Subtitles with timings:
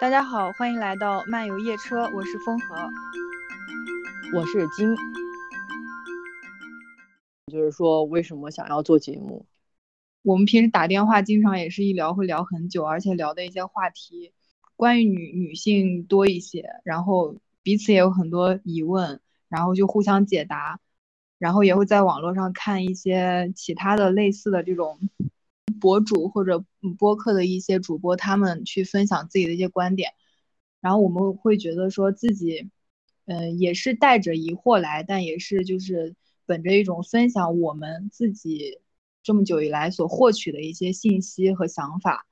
[0.00, 2.76] 大家好，欢迎来到漫游夜车，我是风和，
[4.32, 4.94] 我是金。
[7.50, 9.44] 就是说，为什么想要做节目？
[10.22, 14.32] 我们平时打电话，经常也是一聊会聊很久，而且聊的一些话题，
[14.76, 20.78] 关于女女性多一些，然后彼此也有很多疑问，然后就互相解答，
[21.40, 25.00] 然后也会在网络上看一些其他的类似的这种
[25.78, 26.64] 博主或者
[26.98, 30.12] 播客的一些主播，他们去分享自己的一些观点，
[30.80, 32.70] 然后我们会觉得说自己，
[33.26, 36.14] 嗯，也是带着疑惑来，但也是就是
[36.46, 38.80] 本着一种分享我们自己。
[39.20, 42.26] 这么久以来所获取的一些信息和想法，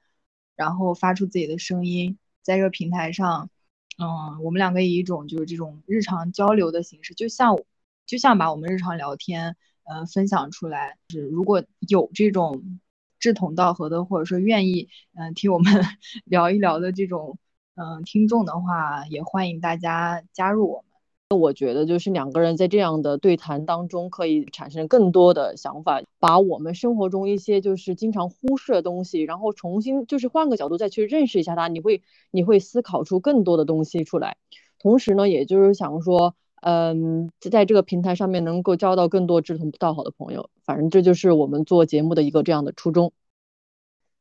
[0.54, 3.50] 然后发出自己的声音，在这个平台上，
[3.98, 7.58] 嗯，我们两个以一种就是这种日常交流的形式，就像
[8.06, 10.96] 就像把我们日常聊天，嗯，分享出来。
[11.10, 12.80] 是如果有这种
[13.26, 15.72] 志同道合的，或者说愿意，嗯，听我们
[16.26, 17.38] 聊一聊的这种，
[17.74, 20.84] 嗯，听众的话，也欢迎大家加入我们。
[21.30, 34.36] 那我觉得就是两个人在这样的对谈当中，可以产生更多的想法，把我们生活中一些就是经常忽视的东西，然后重新就是换个角度再去认识一下它，你会你会思考出更多的东西出来。
[34.78, 36.36] 同时呢，也就是想说，
[36.68, 40.50] 嗯，在这个平台上面能够交到更多志同道合的朋友。
[40.64, 43.12] 反正这就是我们做节目的一个这样的初衷。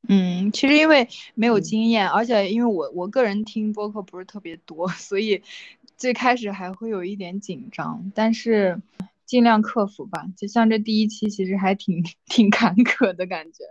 [0.07, 5.41] 嗯，其实因为没有经验，而且因为我我个人听播客不是特别多， 所以。
[5.97, 8.81] 最开始还会有一点紧张，但是
[9.25, 10.25] 尽量克服吧。
[10.35, 13.63] 就像这第一期，其实还挺 挺坎坷的感觉。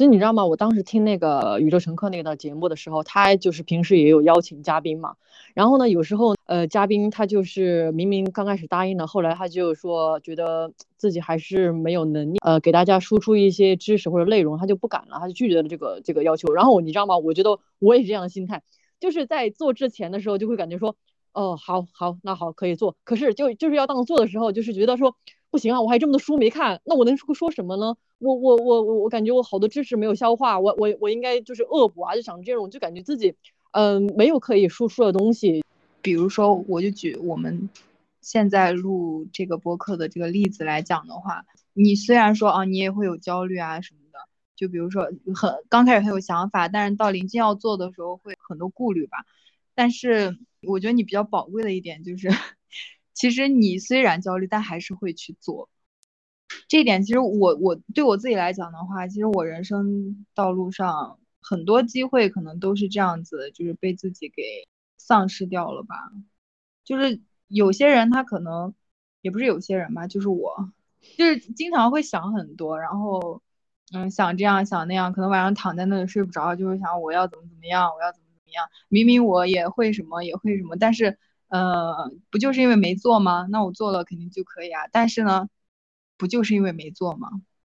[0.00, 0.46] 其实你知道吗？
[0.46, 5.16] 我当时听那个宇宙乘客那个节目的时候，他就是平时也有邀请嘉宾嘛。
[5.52, 16.50] 然后呢，有时候呃，嘉宾他就是明明刚开始答应了，后来他就说觉得自己还是没有能力呃给大家输出一些知识或者内容，他就不敢了，他就拒绝了这个这个要求。
[16.54, 17.18] 然后你知道吗？
[17.18, 18.62] 我觉得我也是这样的心态。
[19.00, 20.94] 就是在做之前的时候，就会感觉说，
[21.32, 22.96] 哦，好好，那好，可以做。
[23.04, 25.16] 可是就就是要当做的时候，就是觉得说，
[25.50, 27.96] 不行啊，我还这么多书没看，那我能说说什么呢？
[28.18, 33.34] 我我我我我感觉我好多知识没有消化，我我我应该就是恶补啊，就想这种，就感觉自己，
[33.72, 35.64] 嗯，没有可以输出的东西。
[36.02, 37.68] 比如说，我就举我们
[38.20, 44.18] 现在录这个播客的这个例子来讲的话，你虽然说啊，你也会有焦虑啊什么的。
[44.56, 49.24] 就比如说很刚开始很有想法，但是到临近要做的时候会很多顾虑吧。
[49.74, 52.28] 但是我觉得你比较宝贵的一点就是，
[53.14, 55.68] 其实你虽然焦虑，但还是会去做。
[56.68, 64.42] 这一点其实我我对我自己来讲的话，其实我人生道路上很多机会可能都是这样子，就是被自己给
[64.96, 65.96] 丧失掉了吧。
[66.84, 68.74] 就是有些人他可能
[69.22, 70.72] 也不是有些人吧，就是我，
[71.16, 73.42] 就是经常会想很多，然后。
[73.92, 78.68] 嗯，想这样想那样，可能晚上躺在那里睡不着，就会想我要怎么怎么样，我要怎么么样。
[78.88, 81.18] 明明我也会什么，也会什么，但是，
[81.48, 83.46] 呃，不就是因为没做吗？
[83.50, 84.88] 那我做了肯定就可以啊。
[84.92, 85.48] 但是呢，
[86.18, 87.28] 不就是因为没做吗？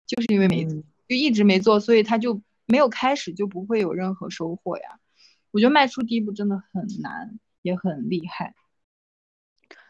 [0.06, 5.00] 就是因为没就一直没做，所以他就没有开始，就不会有任何收获呀。
[5.50, 8.54] 我觉得迈出第一步真的很难，也很厉害。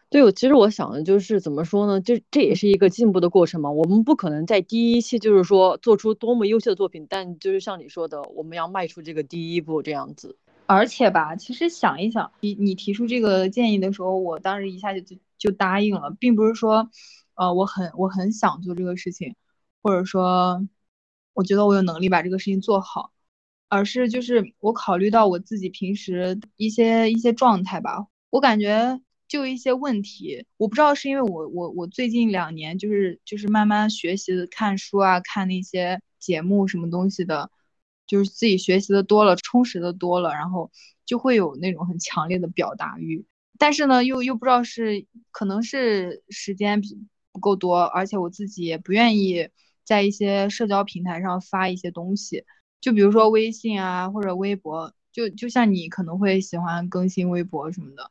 [0.09, 2.01] 对，我其实我想的就是怎么说呢？
[2.01, 3.69] 这这也是一个进步的过程嘛。
[3.69, 10.37] 我们不可能在第一期就是说做出多么优秀的作品，但就是像你说的，我们要迈出这个第一步这样子。
[10.69, 16.91] 而且吧，其实想一想，你你提出这个建议的时候，我当时一下就就就答应了，并不是说，
[17.33, 19.35] 呃，我很我很想做这个事情，
[19.81, 20.67] 或者说，
[21.33, 23.11] 我觉得我有能力把这个事情做好，
[23.67, 29.01] 而是就是我考虑到我自己平时一些一些状态吧，我感觉。
[29.27, 37.51] 就一些问题，我不知道是因为我我我最近两年就是就是慢慢学习看书啊，看那些节目什么东西的，
[38.09, 40.71] 就是自己学习的多了，充实的多了，然后
[41.05, 43.23] 就会有那种很强烈的表达欲。
[43.59, 46.81] 但是呢，又又不知道是可能是时间
[47.31, 49.47] 不够多，而且我自己也不愿意
[49.85, 52.43] 在一些社交平台上发一些东西，
[52.81, 58.09] 就比如说微信啊或者微博，就就像你可能会喜欢更新微博什么的。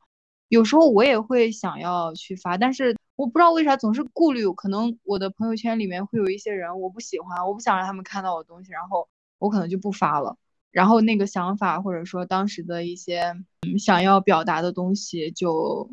[0.49, 9.09] 有时候我也会想要去发，但是我不知道为啥总是顾虑，可能我的朋友圈里面会有一些人我不喜欢，我不想让他们看到我东西，然后
[9.39, 10.37] 我可能就不发了，
[10.71, 13.35] 然后那个想法或者说当时的一些
[13.79, 15.91] 想要表达的东西就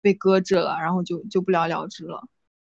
[0.00, 2.28] 被搁置了，然后就就不了了之了，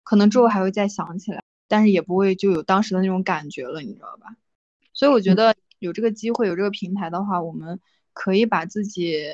[0.03, 4.35] 可能之后还会再想起来，但是也不会就有当时的那种感觉了，你知道吧？
[4.93, 7.79] 所以我觉得有这个机会有这个平台的话，我们
[8.13, 9.25] 可以把自己。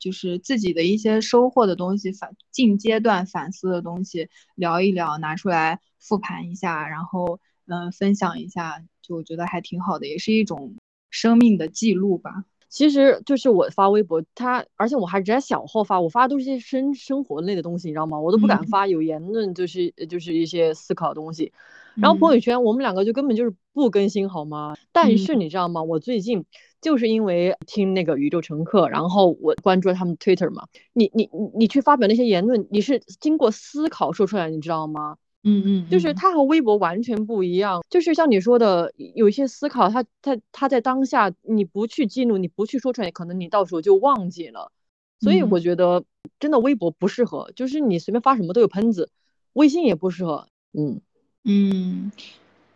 [0.00, 10.76] 就是自己的一些收获的东西，反近阶段反思的东西聊一聊，拿出来复盘一下，然后嗯分享一下，就我觉得还挺好的，也是一种
[11.10, 12.44] 生命的记录吧。
[12.68, 18.20] 其实就是我发微博，他而且我还只在小号发，我发的都是些生生活类的东西，你知道吗？
[18.20, 21.52] 我都不敢发有言论，就是就是一些思考的东西。
[21.96, 24.76] 然后朋友圈我们两个就根本就是不更新，好吗？
[24.92, 25.82] 但是你知道吗？
[25.82, 26.44] 我最近
[26.80, 30.68] 就是因为听那个宇宙乘客，然后我关注了他们 Twitter 嘛。
[30.92, 35.16] 你你你你去发表那些言论，你是经过思考说出来，你知道吗？
[35.42, 44.70] 嗯嗯，就是它和微博完全不一样，就是像你说的，有一些思考，它它它在当下你不去记录，你不去说出来，可能你到时候就忘记了。
[45.18, 46.04] 所以我觉得
[46.38, 49.10] 真的微博不适合，就是你随便发什么都有喷子，
[49.54, 50.46] 微信也不适合。
[50.72, 51.00] 嗯
[51.44, 52.12] 嗯，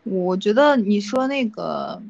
[0.04, 2.02] 我觉得你说那个，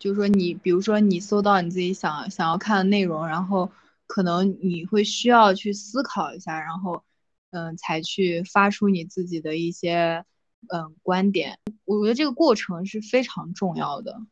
[0.00, 3.70] 就是说你比如说你搜到你自己想想要看的内容，然后
[4.08, 7.04] 可能你会需要去思考一下，然后。
[7.52, 10.24] 嗯，才去发出你自己的一些
[10.68, 14.22] 嗯观点，我觉得这个过程是非常重要的。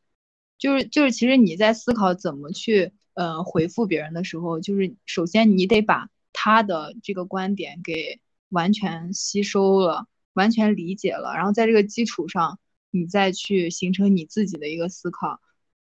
[0.57, 12.59] 就是就是，其实你在思考怎么去嗯回复别人的时候，就是首先你得把他的这个观点给完全吸收了，完全理解了，然后在这个基础上，
[12.91, 15.41] 你再去形成你自己的一个思考，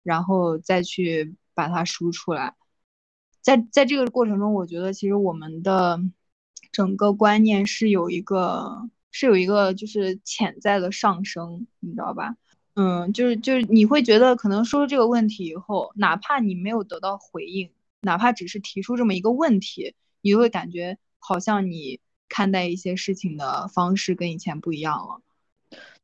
[0.03, 2.55] 然后再去把它输出来。
[3.41, 5.99] 在在这个过程中，我觉得其实我们的。
[6.75, 12.35] 整个观念是有一个，是有一个就是潜在的上升，你知道吧？
[12.73, 17.69] 嗯，就是就是你会觉得可能说这个问题以后，哪怕你没有得到回应，
[18.01, 25.21] 哪怕只是提出这么一个问题，你就会感觉好像你看待一些事情的方式跟以前不一样了。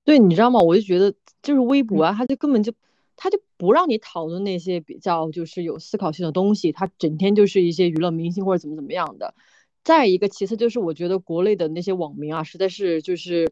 [0.05, 0.61] 对，你知道吗？
[0.61, 1.13] 我就觉得
[1.43, 2.71] 就是微博啊，它就根本就
[3.17, 9.35] 他就不让你讨论那些比较就是有思考性的东西，他整天就是一些娱乐明星或者怎么怎么样的。
[9.83, 13.51] 再一个，其次就是我觉得国内的那些网民啊，实在是就是，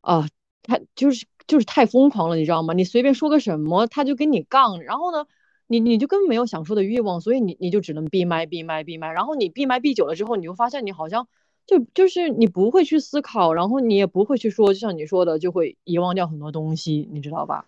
[0.00, 0.26] 啊，
[0.62, 2.72] 他就是就是太疯狂了，你知道吗？
[2.72, 5.26] 你随便说个什么，他就跟你杠，然后呢，
[5.66, 11.28] 你你就根本没有想说的欲望，所以你你就只能闭麦闭麦闭麦，然后你闭麦闭久了之后，你就发现你好像
[11.66, 17.66] 就就是你不会去思考，然后你也不会去说，就像你说的，就会遗忘掉很多东西，你知道吧？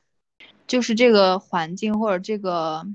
[0.67, 2.87] 就是这个环境或者这个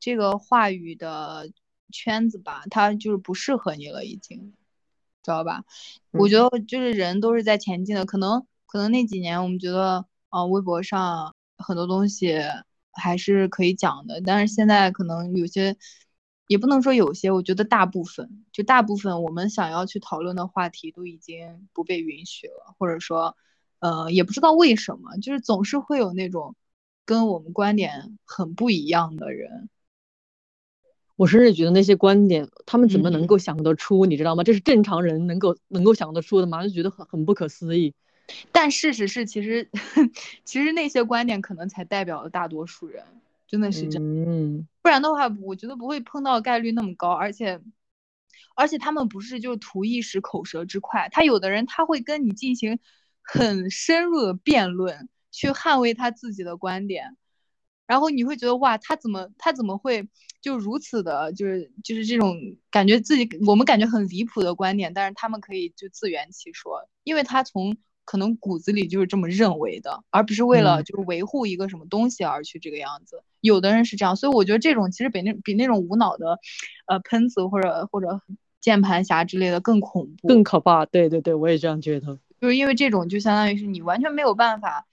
[0.00, 1.48] 这个话语的。
[1.90, 4.52] 圈子吧，它就是不适合你了，已经，
[5.22, 5.64] 知道吧？
[6.12, 12.38] 我觉得就是人都是在前进的，可能可能那几年我们觉得，啊，微博上很多东西
[12.92, 15.76] 还是可以讲的，但是现在可能有些，
[16.46, 23.36] 也不能说有些，我觉得大部分，就大部分我们想要去讨论的话题都已经不被允许了，或者说，
[23.78, 26.54] 呃，也不知道为什么，就是总是会有那种
[27.04, 29.68] 跟我们观点很不一样的人。
[31.20, 34.06] 我甚至觉得那些观点，他们怎么能够想得出？
[34.06, 34.42] 你知道吗？
[34.42, 36.62] 这是正常人能够能够想得出的吗？
[36.62, 37.92] 就觉得很很不可思议。
[38.52, 39.68] 但事实是，其实
[40.46, 43.04] 其实那些观点可能才代表了大多数人，
[43.46, 44.02] 真的是这样。
[44.02, 47.10] 嗯，不然的话，我觉得不会碰到概率那么高。
[47.10, 47.60] 而且
[48.54, 52.78] 而且他们不是就图一时口舌之快，他有的人他会跟你进行
[53.20, 57.18] 很深入的辩论，去捍卫他自己的观点。
[57.86, 60.08] 然后你会觉得哇，他怎么他怎么会
[60.40, 62.34] 就如此的，就是就是这种
[62.70, 73.22] 感觉自己我们感觉很离谱的观点，但是他们可以就自圆其说，因为他从可能骨子里就是这么认为的，而不是为了就是维护一个什么东西而去这个样子。
[73.40, 76.38] 有的人是这样，所以我觉得这种其实比那比那种无脑的，
[76.86, 78.20] 呃喷子或者或者
[78.60, 80.86] 键盘侠之类的更恐怖、更可怕。
[80.86, 84.86] 对对对，我也这样觉得，就是因为这种就相当于是你完全没有办法，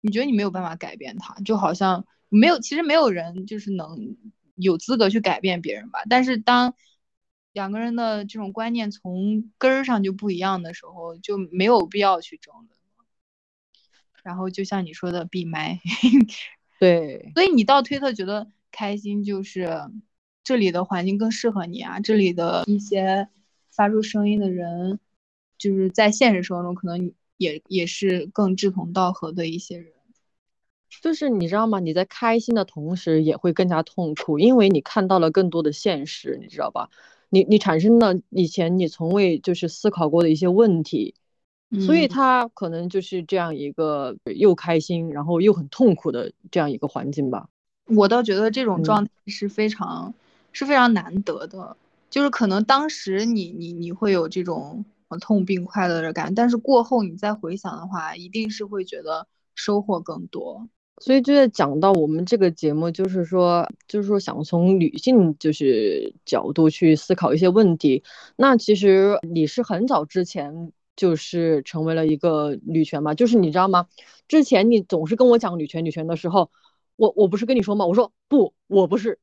[0.00, 2.06] 你觉得你没有办法改变他，就好像。
[2.32, 4.16] 没有，其实没有人就是能
[4.60, 6.00] 有资格去改变别人吧。
[6.08, 6.74] 但是当
[7.52, 12.68] 两个人的这种观念从根儿上就不一样的时候，就没有必要去争论。
[14.22, 15.80] 然后就像你说的，闭麦。
[16.78, 17.32] 对。
[17.34, 19.80] 所以你到推特觉得开心，就是
[20.44, 23.28] 这里的环境更适合你啊，这里的一些
[23.70, 25.00] 发出声音的人，
[25.58, 29.92] 就是在现实生活中可能也也是更志同道合的一些人。
[31.02, 31.80] 就是你知道吗？
[31.80, 36.90] 你在开心的同时也会更加痛苦，因为你看到了更多的现实，你知道吧？
[37.30, 41.14] 你你产生了以前你从未就是思考过的一些问题，
[41.78, 47.48] 所以他可能就是这样一个又开心然后又很痛苦的这样一个环境吧。
[47.86, 50.12] 我倒觉得这种状态是非常
[50.52, 51.76] 是非常难得的，
[52.10, 54.84] 就是可能当时你你你会有这种
[55.20, 60.68] 痛并快乐的感，但是过后你再回想的话，一定是会觉得收获更多。
[61.00, 68.04] 所以就在讲到我们这个节目，就是说，就是说想从女性就是角度去思考一些问题。
[68.36, 73.14] 那其实你是很早之前就是成为了一个女权嘛？
[73.14, 73.88] 就是你知道吗？
[74.28, 76.50] 之前你总是跟我讲女权女权的时候，
[76.96, 77.86] 我我不是跟你说吗？
[77.86, 79.18] 我说不，我不是。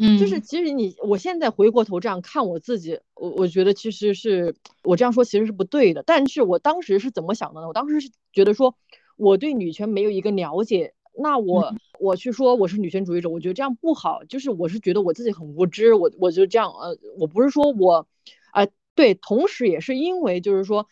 [0.00, 4.54] 嗯，就是其实你，我现在回过头这样看我自己，我我觉得其实是
[4.84, 6.02] 我这样说其实是不对的。
[6.06, 7.66] 但是我当时是怎么想的呢？
[7.66, 8.76] 我当时是觉得说
[9.16, 14.24] 我对女权没有一个了解，那我我去说我是女权主义者，我觉得这样不好。
[14.24, 18.06] 就是我是觉得我自己很无知，我我就这样呃，我不是说我，
[18.52, 20.88] 呃，对，同时也是因为就是说，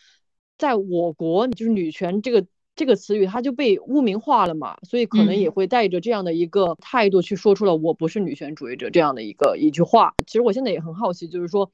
[0.59, 2.47] 在我国就是女权这个。
[2.79, 10.15] 这个词语它就被污名化了嘛，所以可能也会带着这样的一个态度去说出了“我不是女权主义者”这样的一个一句话。
[10.27, 11.73] 其实我现在也很好奇，就是说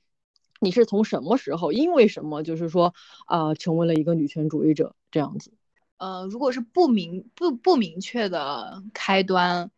[0.61, 2.94] 你是从什么时候，因为什么，就是说
[3.26, 5.50] 啊，成为了一个女权主义者这样子？
[5.99, 9.71] 呃，如果是不明不不明确的开端，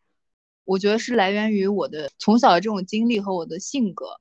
[0.64, 4.20] 我觉得是来源于我的从小的这种经历和我的性格，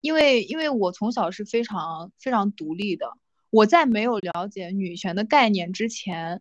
[0.00, 3.12] 因为因为我从小是非常非常独立的。
[3.50, 6.40] 我在没有了解女权的概念之前，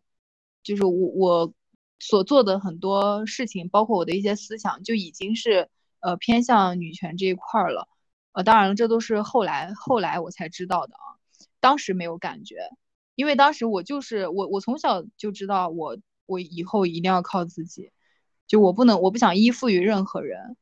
[0.61, 1.53] 就是我我
[1.99, 5.69] 所做的很多事情，包括我的一些思想，就已经是
[6.01, 7.87] 呃偏向女权这一块了。
[8.33, 11.17] 呃，当然，这都是后来后来我才知道的啊，
[11.59, 12.57] 当时没有感觉，
[13.19, 17.91] 因为当时我就是我我从小就知道我我以后一定要靠自己，
[18.47, 20.55] 就我不能我不想依附于任何人，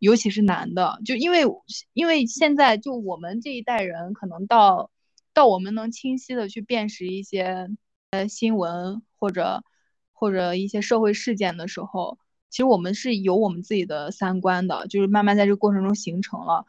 [0.00, 1.44] 尤其是男的，就因为
[1.92, 4.90] 因为现在就我们这一代人可能到。
[5.32, 7.68] 到我们能清晰的去辨识一些
[8.12, 9.64] 呃新闻或者
[10.12, 12.18] 或者一些社会事件的时候，
[12.50, 16.66] 其实我们是有我们自己的三观的，就是慢慢在这个过程中形成了。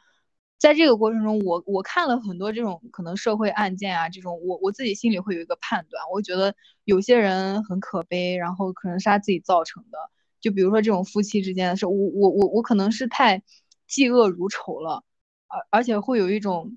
[0.65, 6.55] 在这个过程中，我我看了很多这种可能社会案件啊，这种我我自己心里会有一个判断，我觉得
[6.85, 9.99] 有些人很可悲，然后可能是他自己造成的。
[10.41, 13.43] 就比如说这种夫妻之间的事，我我我我可能是太
[13.87, 15.03] 嫉恶如仇了，
[15.45, 16.75] 而而且会有一种。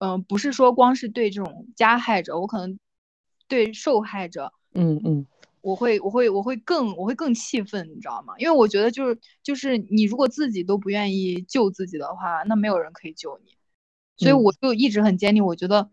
[0.00, 2.78] 嗯，不是说光是对这种加害者，我可能
[3.48, 5.26] 对受害者，嗯嗯，
[5.60, 8.34] 我会我会我会更我会更气愤，你知道吗？
[8.38, 13.56] 因为我觉得就是就是你如果自己都不愿意救自己的话，那没有人可以救你。
[14.16, 15.90] 所以我就一直很坚定，我觉得，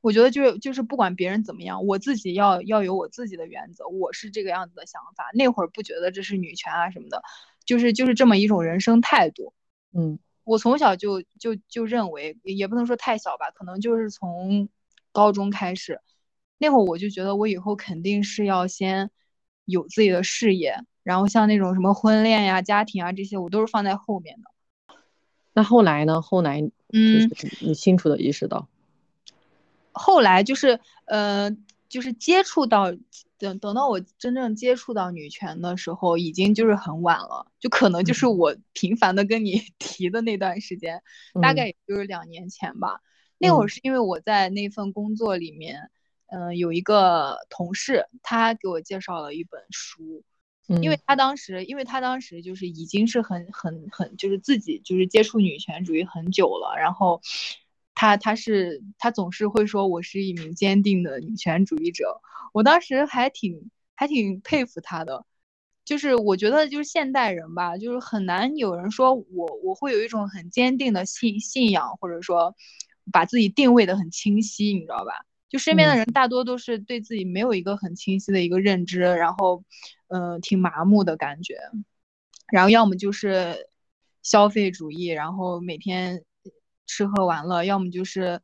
[0.00, 5.30] 我觉得就是就是不管别人怎么样，我自己要要有我自己的原则，我是这个样子的想法。
[5.34, 7.22] 那会儿不觉得这是女权啊什么的，
[7.64, 9.52] 就是就是这么一种人生态度，
[9.92, 10.18] 嗯。
[10.44, 14.68] 我从小就就就认为，也不能说太小吧，可能就是从
[15.10, 16.00] 高中开始，
[16.58, 19.10] 那会儿我就觉得我以后肯定是要先
[19.64, 24.96] 有自己的事业，然后像那种什么婚恋呀、家庭啊这些，我都是放在后面的。
[25.52, 26.20] 那后来呢？
[26.20, 26.60] 后来，
[26.92, 28.68] 嗯，你清楚的意识到，
[29.92, 31.50] 后来就是呃，
[31.88, 32.94] 就是接触到。
[33.38, 41.02] 等等到我真正接触到女权的时候，已经就是很晚了，就可能就是我频繁的跟你 提的那段时间，
[41.42, 43.02] 大概也就是两年前吧。
[43.36, 45.90] 那会儿是因为我在那份工作里面，
[46.26, 50.22] 嗯，有一个同事，他给我介绍了一本书，
[50.82, 57.20] 因为他当时，因为他当时就是已经是很很很，就是自己就是接触女权主义很久了，然后。
[57.98, 62.20] 他他是他总是会说我是一名坚定的女权主义者，
[62.52, 65.24] 我当时还挺还挺佩服他的，
[65.82, 72.54] 就是我觉得就是现代人吧，就是很难有人说我我会有一种很坚定的信信仰，或者说
[73.10, 75.24] 把自己定位的很清晰，你知道吧？
[75.56, 79.64] 就身边的人大多都是对自己没有一个很清晰的一个认知，然后
[80.08, 81.58] 嗯挺麻木的感觉，
[82.52, 83.68] 然后要么就是
[84.22, 86.22] 消费主义，然后每天。
[86.88, 88.40] 吃喝玩乐，要么就是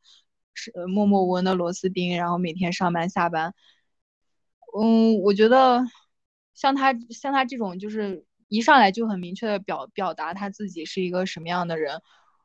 [0.52, 3.54] 是默默无闻的螺丝钉，然后每天上班下班。
[4.76, 5.84] 嗯，我觉得
[6.52, 12.02] 像他像他这种，就是一上来就很明确的表表达他自己是一个什么样的人。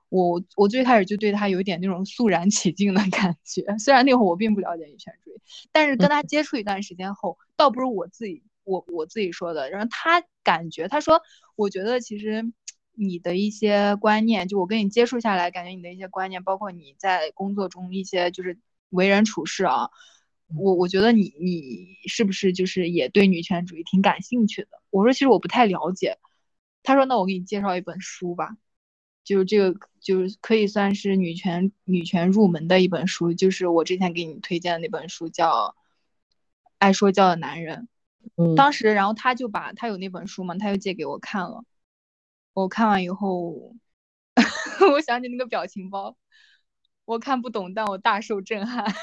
[0.10, 11.22] 我我最开始就对他有点那种肃然起敬的感觉，虽然那会儿我并不了解女权主义，但是跟他接触一段时间后，倒不是我自己我我自己说的，然后他感觉他说，
[11.56, 12.52] 我觉得其实。
[13.00, 18.58] 你的一些观念，就我跟你接触下来，感觉你的一些观念，包括你在工作中一些就是
[18.90, 19.92] 为人处事啊，
[20.56, 24.70] 我我觉得你你是不是就是也对女权主义挺感兴趣的？
[24.90, 26.18] 我说其实我不太了解。
[26.82, 28.58] 他说那我给你介绍一本书吧，
[29.28, 35.52] 就是这个就是可以算是女权女权入门的一本书，就是我之前给你推荐的那本书叫
[36.78, 37.90] 《爱说教的男人》。
[38.42, 41.66] 嗯，当时然后他就把他有那本书嘛，他又借给我看了。
[42.54, 43.76] 我看完以后，
[44.94, 46.16] 我想起那个表情包，
[47.04, 48.86] 我看不懂，但我大受震撼。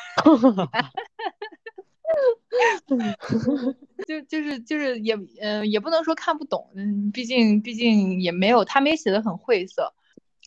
[4.07, 9.93] 就就是就是也嗯也不能说看不懂，嗯，毕竟毕竟也没有他没写的很晦涩。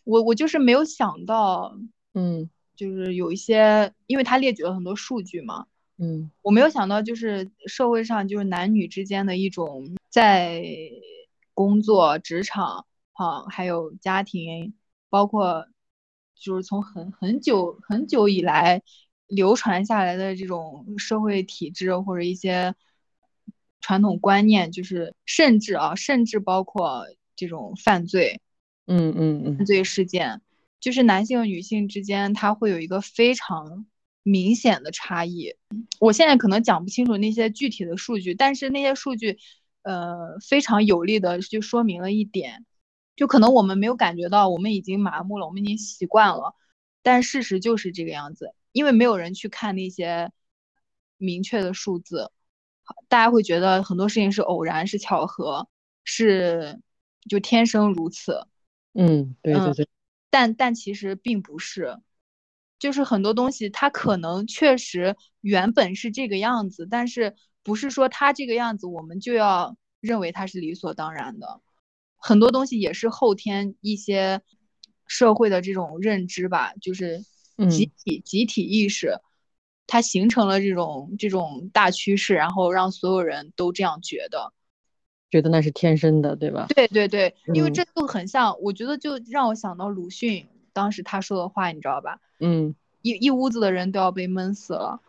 [0.08, 1.78] 我我就是没有想到，
[2.14, 5.66] 嗯，就是有一些，因为他列举了很多数据嘛，
[5.98, 10.64] 嗯，我没有想到，就是社会上就是男女之间的一种在
[11.52, 14.72] 工作、职场，哈，还有家庭，
[15.10, 15.66] 包括
[16.34, 18.80] 就是从很很久很久以来
[19.26, 22.74] 流传下来的这种社会体制或者一些
[23.82, 27.04] 传统观念，就是甚至啊，甚至包括
[27.36, 28.40] 这种犯罪，
[28.88, 30.40] 嗯嗯嗯，犯罪事件，
[30.80, 33.86] 就是男性女性之间，它会有一个非常。
[34.24, 35.54] 明显的差异，
[36.00, 39.38] 我现在可能讲不清楚那些具体的数据，但是那些数据，
[39.84, 42.66] 呃，非常有力的就说明了一点，
[43.16, 46.54] 就可能我们没有感觉到，我们已经麻木了，我们已经习惯了，
[47.02, 50.30] 但事实就是这个样子，因为没有人去看那些
[51.16, 52.30] 明确的数字，
[53.08, 55.70] 大家会觉得很多事情是偶然，是巧合，
[56.04, 56.82] 是
[57.30, 58.46] 就天生如此。
[58.98, 59.88] 嗯，对对对，
[60.28, 61.96] 但但其实并不是。
[62.80, 71.60] 就是很多东西，它可能确实原本是这个样子，但是不是说它这个样子，我们就要认为它是理所当然的。
[72.16, 74.42] 很多东西也是后天一些
[75.08, 77.24] 社会的这种认知吧，就是
[77.68, 79.18] 集体集体意识，
[79.88, 84.52] 它形成了这种这种大趋势，然后让所有人都这样觉得，
[85.30, 86.66] 觉得那是天生的，对吧？
[86.74, 90.46] 对对对，因为这就很像，我觉得就让我想到鲁迅。
[90.72, 92.20] 当时他说的话，你知道吧？
[92.38, 95.00] 嗯，一一屋子的人都要被闷死了，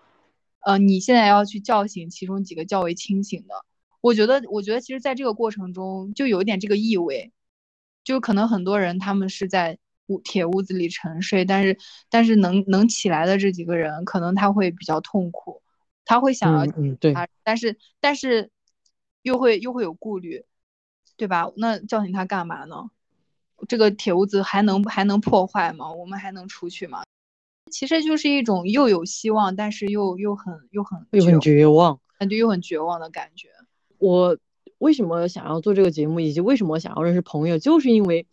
[0.66, 3.54] 呃，你现在要去叫醒其中几个较为清醒的。
[4.02, 7.32] 我觉得，我觉得其实在这个过程中就有一点这个意味，
[8.04, 11.78] 就可能很多人他们是在屋铁屋子里沉睡，但是
[12.10, 15.62] 但是能能起来的这几个人，可能他会比较痛苦，
[16.04, 18.50] 他会想要嗯对，但是但是
[19.22, 20.46] 又会又会有顾虑，
[21.18, 21.52] 对吧？
[21.56, 22.90] 那叫醒他干嘛呢？
[23.68, 25.92] 这个铁屋子还能还能破坏吗？
[25.92, 27.04] 我们还能出去吗？
[27.70, 33.50] 其实就是一种又有希望，但是又又很又很又很绝望，感觉又很绝望的感觉。
[33.98, 34.38] 我
[34.78, 38.26] 为什么想要做这个节目，以及为什么想要认识朋友，就是因为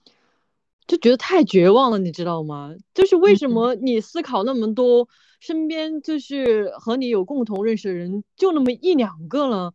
[0.87, 2.75] 就觉得太绝望了，你知道吗？
[2.95, 5.09] 就是为什么你思考那么多，
[5.41, 9.75] 身边就是和你有共同认识的人就那么一两个了，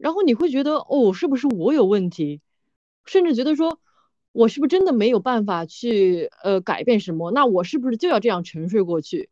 [0.00, 2.40] 然后你会觉得哦，是不是我有问题？
[3.04, 3.78] 甚至觉得说。
[4.32, 7.32] 我是不是真的没有办法去呃改变什么？
[7.32, 9.28] 那我是不是就要这样沉睡过去？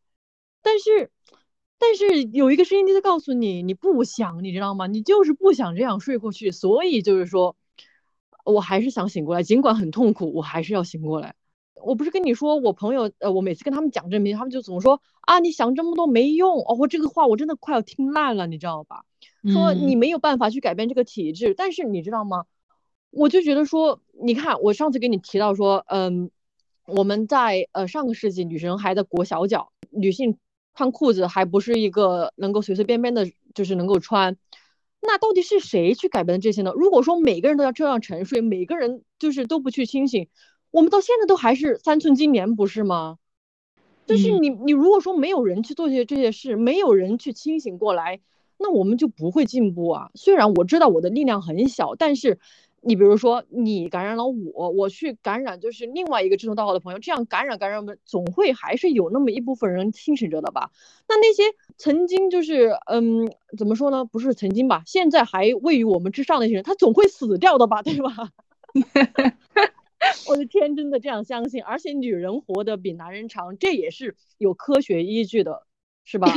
[0.60, 1.12] 但是，
[1.78, 4.88] 但是有一个声音就在告诉你，你不想，你知道吗？
[4.88, 7.54] 你就是不想这样睡过去，所以就是说，
[8.44, 11.36] 我还是想醒过来，尽管很痛苦，我还是要醒过来。
[11.80, 16.74] 我不是跟你说，我朋友呃，我每次跟他们讲这名，他们就总说啊，你想这么多没用哦。
[16.76, 19.04] 我这个话我真的快要听烂了，你知道吧？
[19.52, 22.44] 说你没有办法去改变这个体制，但是你知道吗？
[23.10, 26.30] 我就觉得说，你看，我上次给你提到说，嗯，
[26.86, 30.36] 我们在呃上个世纪，女生还在裹小脚，女性
[30.74, 34.36] 穿裤子还不是一个能够随随便便的，就是能够穿。
[35.00, 36.72] 那到底是谁去改变这些呢？
[36.74, 40.28] 如果说每个人都要这样沉睡，每个人就是都不去清醒，
[40.70, 43.18] 我们到现在都还是三寸金莲，不是吗？
[44.06, 48.20] 就是你你如果说没有人去做这些这些事，没有人去清醒过来，
[48.58, 50.10] 那我们就不会进步啊。
[50.14, 52.38] 虽然我知道我的力量很小，但是。
[52.80, 60.70] 你比如说，你感染了我，我去感染就是另外一个志同道合的朋友，这样感染感染们总会还是有那么一部分人清醒着的吧？
[61.08, 61.42] 那那些
[61.76, 64.04] 曾经就是嗯，怎么说呢？
[64.04, 67.82] 不是曾经吧，现在还位于我们之上的那些人，他总会死掉的吧？
[67.82, 68.30] 对吧？
[70.30, 75.66] 我是天真的这样相信，而且女人活得比男人长，这也是有科学依据的，
[76.04, 76.32] 是吧？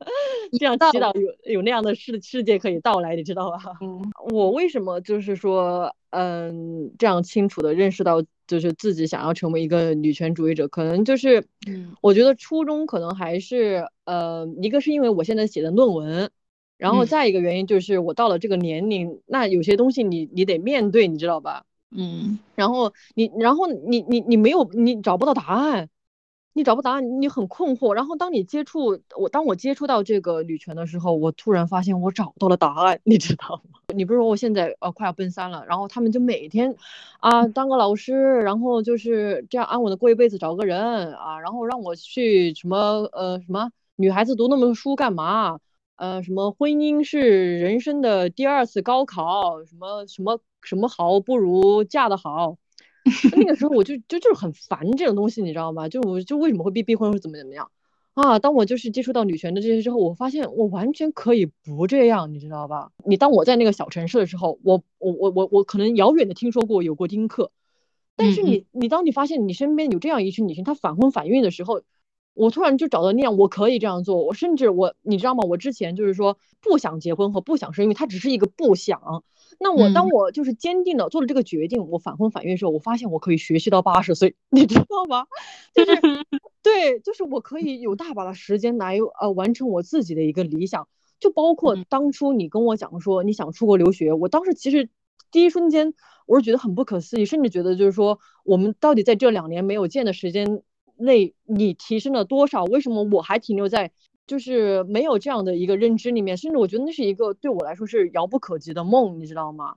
[0.58, 3.58] 这样祈祷有有那样的世世界可以到来，你知道吧？
[3.80, 4.00] 嗯，
[4.32, 16.30] 我为什么就是说，嗯，这样清楚的认识到，就是自己想要成为一个女权主义者，可能就是，嗯，我觉得初衷可能还是，呃，一个是因为我现在写的论文，
[16.76, 21.64] 然后再一个原因就是我到了这个年龄，那有些东西你你得面对，你知道吧？
[21.90, 25.88] 嗯，然后你然后你你你没有你找不到答案。
[26.58, 27.92] 你找不到答案，你很困惑。
[27.92, 33.78] 然后当你接触我，当我接触到这个女权的时候，我突然发现我找到了答案，你知道吗？
[33.94, 36.74] 你不是说我现在呃快要奔三了，然后他们就每天
[37.20, 42.76] 啊当个老师，然后就是这样安稳的过一辈子，找个人啊，然后让我去什么
[43.12, 45.60] 呃什么女孩子读那么多书干嘛？
[45.94, 49.64] 呃什么婚姻是人生的第二次高考？
[49.64, 52.56] 什么什么什么好不如嫁得好？
[53.32, 55.88] 那个时候我就就就是很烦这种东西，你知道吗？
[55.88, 57.70] 就我就为什么会被逼婚或怎么怎么样
[58.14, 58.38] 啊？
[58.38, 62.90] 当我就是接触到女权的这些之后，我发现我完全可以不这样，你知道吧？
[63.04, 67.50] 你当我在那个小城市的时候，我我我我我可能遥远的听说过有过丁克，
[68.16, 71.82] 但是你你当你发现你身边有这样一群女性，她反婚反孕的时候，
[72.38, 74.24] 我突然就找到力量，我可以这样做。
[74.24, 75.42] 我甚至我，你知道吗？
[75.48, 79.24] 我之前就是说不想结婚和不想生育，它只是一个不想。
[79.58, 85.26] 那我当我就是坚定的做了这个决定，我反婚反育的时候，我发现我可以学习到八十岁，你知道吗？
[85.74, 85.90] 就是
[86.62, 90.86] 对，就是我可以有大把的时间来呃完成我自己的一个理想。
[91.18, 94.88] 就包括当初你跟我讲说你想出国留学，我当时其实
[95.32, 95.94] 第一瞬间
[96.26, 100.62] 我是觉得很不可思议，甚至觉得就是说我们到底在这两年没有见的时间
[100.98, 102.64] 内，你提升了多少？
[102.64, 103.90] 为什么我还停留在
[104.26, 106.36] 就是没有这样的一个认知里面？
[106.36, 109.76] 甚至我觉得那是一个对我来说是遥不可及的梦，你知道吗？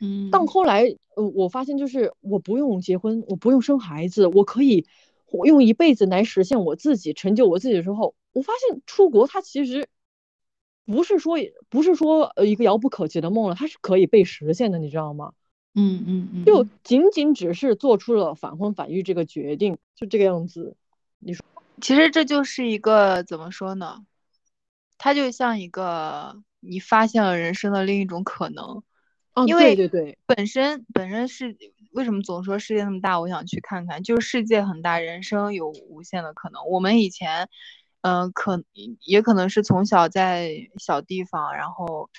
[0.00, 0.28] 嗯。
[0.32, 4.86] 但后来呃，我发现就是我不用结婚，我不用生孩子，我可以
[5.30, 9.86] 我用一辈子来实现我自己，成就我自己的时候，我发现出国它其实。
[10.84, 11.36] 不是说
[11.70, 15.32] 不是说呃一个遥不可及的梦了，它是可以被实现的，你知道吗？
[15.74, 20.76] 嗯嗯嗯，就仅仅只是做出了反婚反育这个决定，就这个样子。
[21.18, 21.44] 你说，
[21.80, 24.04] 其实这就是一个怎么说呢？
[24.98, 28.82] 它就像一个你发现了人生的另一种可能。
[29.34, 31.56] 哦，对对对，本身本身是
[31.92, 36.66] 为什么总说世界那么大，我想去看看，就是世界很大，人生有无限的可能。
[36.68, 37.48] 我们以前。
[38.04, 38.64] 嗯，可
[39.04, 42.10] 也可能是从小在小地方，然后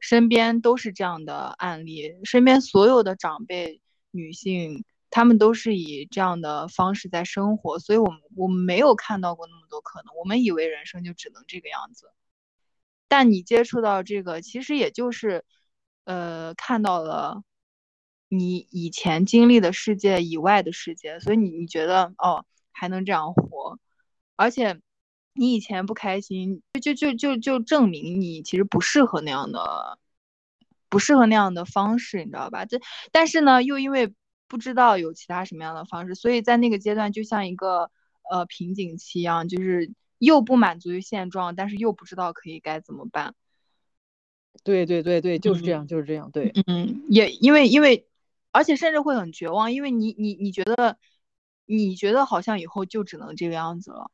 [0.00, 12.10] 身边都是这样的案例，身边所有的长辈女性，她们都是以这样的方式在生活，所以我们我们没有看到过那么多可能，我们以为人生就只能这个样子。
[13.08, 15.44] 但你接触到这个，其实也就是，
[16.04, 17.42] 呃，看到了
[18.28, 23.78] 你以前经历的世界以外的世界，所以你你觉得哦，还能这样活，
[24.36, 24.80] 而且。
[25.32, 29.98] 你以前不开心，就就就就就证明你其实不适合那样的，
[30.88, 32.64] 不适合那样的方式，你知道吧？
[32.64, 32.80] 这
[33.12, 34.12] 但是呢，又因为
[34.48, 37.90] 不知道有其他什么样的方式，所以在那个阶段就像一个
[38.30, 43.34] 呃瓶颈期一样，就是又不满足于现状，但是又不知道可以该怎么办。
[44.64, 46.30] 对对对对，就是这样，就是这样。
[46.32, 48.06] 对，嗯，也因为因为，
[48.50, 50.98] 而且甚至会很绝望，因为你你你觉得
[51.66, 54.10] 你觉得好像以后就只能这个样子了。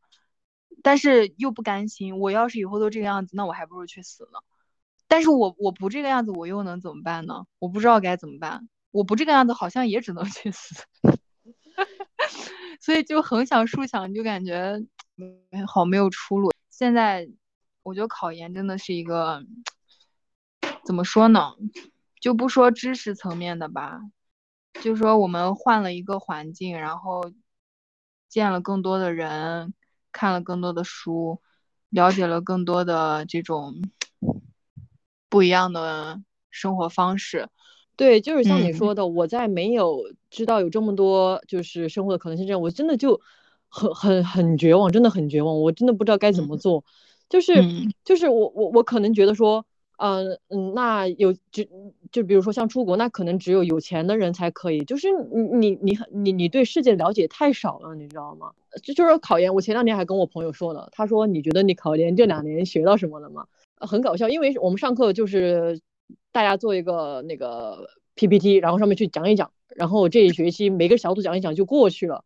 [0.83, 4.39] 但是又不甘心，我要是以后都这个样子，那我还不如去死呢。
[5.09, 7.47] 但是我我不这个样子，我又能怎么办呢？
[7.59, 8.69] 我不知道该怎么办。
[8.91, 10.85] 我不这个样子，好像也只能 去死。
[12.81, 14.81] 所以就横想竖想，就感觉
[15.67, 16.53] 好没有出路。
[16.71, 17.29] 现在
[17.83, 19.45] 我觉得考研真的是一个
[20.85, 21.55] 怎么说呢？
[22.21, 24.01] 就不说知识层面的吧，
[24.83, 27.33] 就说我们换了一个环境，然后
[28.29, 29.75] 见了更多的人。
[30.17, 31.43] 看了更多的书，
[31.91, 33.75] 了解了更多的这种
[35.29, 37.51] 不一样的生活方式。
[37.97, 43.21] 对，就是像你说的，我在没有知道有这么多就是生活的可能性之前，我真的就
[43.69, 46.83] 很很很绝望，真的很绝望，我真的不知道该怎么做。
[47.29, 47.63] 就是
[48.03, 49.67] 就是我我我可能觉得说。
[49.99, 51.65] 嗯嗯，那有就
[52.13, 54.85] 就比如说像出国，那可能只有有钱的人才可以。
[54.85, 58.53] 就是你你你你你对世界了解太少了，你知道吗？
[58.83, 63.47] 就就是考研，我前两天还跟我朋友说呢，他说你觉得你考研这两年学到什么了吗？
[63.79, 65.81] 很搞笑，因为我们上课就是
[66.31, 72.23] 大家做一个那个 PPT，然后上面去讲一讲，然后这一学期每个小组讲一讲就过去了。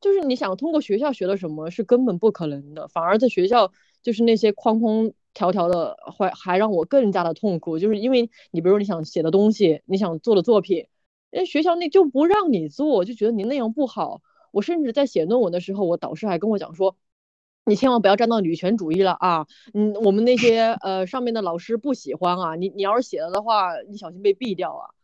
[0.00, 5.10] 就是你想通过学校学到什么是根本不可能的，反而在学校就是那些框框。
[5.34, 10.86] 条条的还还让我更加的痛苦，就是因为你比如你想写的东西，你想做的作品，
[11.30, 14.20] 人学校那就不让你做，就觉得你那样不好。
[14.50, 16.96] 我甚至在写论文的时候，我导师还跟我讲说，
[17.64, 24.97] 你千万不要站到女权主义了啊，嗯，我们那些呃上面的老师不喜欢啊，你你要是写了的话，你小心被毙掉啊。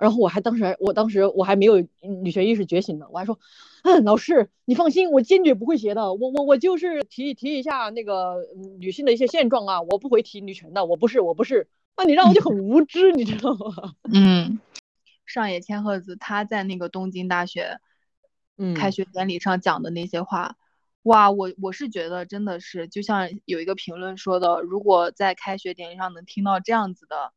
[0.00, 3.38] 然后我还当时，我当时我还没有女权意识觉醒呢，我还说，
[3.84, 8.36] 嗯，老师你放心，我坚决不会写的，我我我就是提提一下那个
[8.78, 13.94] 女性的一些现状啊，我不会提女权的，我不是我不是，那你让我就很无知，你知道吗？
[14.10, 14.58] 嗯，
[15.26, 17.78] 上野千鹤子她在那个东京大学，
[18.56, 20.56] 嗯，开学典礼上讲的那些话，
[21.02, 27.32] 哇，我我是觉得真的是，就像有一个评论说的，如果在开学典礼上能听到这样子的。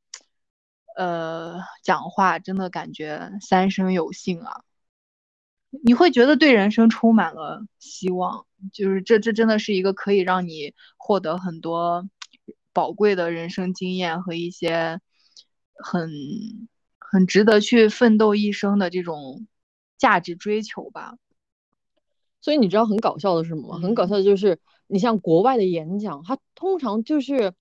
[0.96, 4.62] 呃，讲话真的感觉三生有幸啊！
[5.84, 12.08] 你会觉得对人生充满了希望，就是这这真的是一个可以让你获得很多
[12.74, 15.00] 宝贵的人生经验和一些
[15.76, 16.12] 很
[17.00, 19.48] 很值得去奋斗一生的这种
[19.98, 21.16] 价值追求吧。
[22.40, 23.80] 所以你知道很搞笑的是什么吗？
[23.82, 27.54] 很搞笑的就是你像国外的演讲，它通常就是。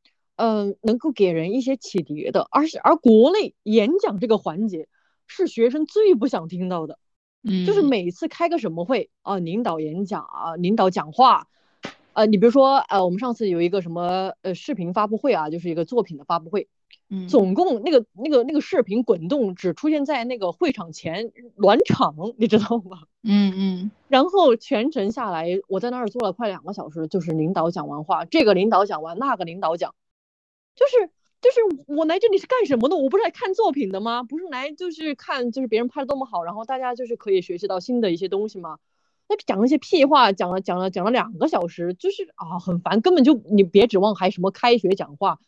[0.44, 4.88] 嗯，能够给人一些启迪的，而且而国内演讲这个环节
[5.28, 6.98] 是学生最不想听到的，
[7.44, 11.46] 嗯，就是每次开个什么会啊，领导演讲啊，领导讲话，
[12.12, 16.66] 呃，你比如说，呃，我们上次有一个什么呃视频发布会啊，就是一个作品的发布会，
[17.08, 23.02] 嗯，总共那个那个那个视频滚动只出现在那个会场前暖场，你知道吗？
[23.22, 29.94] 嗯嗯，然后全程下来，我在那儿坐了快两个小时，就是领导讲完话，这个领导讲完，那个领导讲，
[30.74, 32.96] 就是就是我来这里是干什么的？
[32.96, 34.22] 我不是来看作品的吗？
[34.22, 38.78] 不是来就是看就是别人拍的多么好，然后大家就是可以学习到新的一些东西吗？
[39.28, 45.38] 那讲了些屁话，讲了讲了讲了两个小时，就是啊很烦，根本就你别指望还什么开学讲话，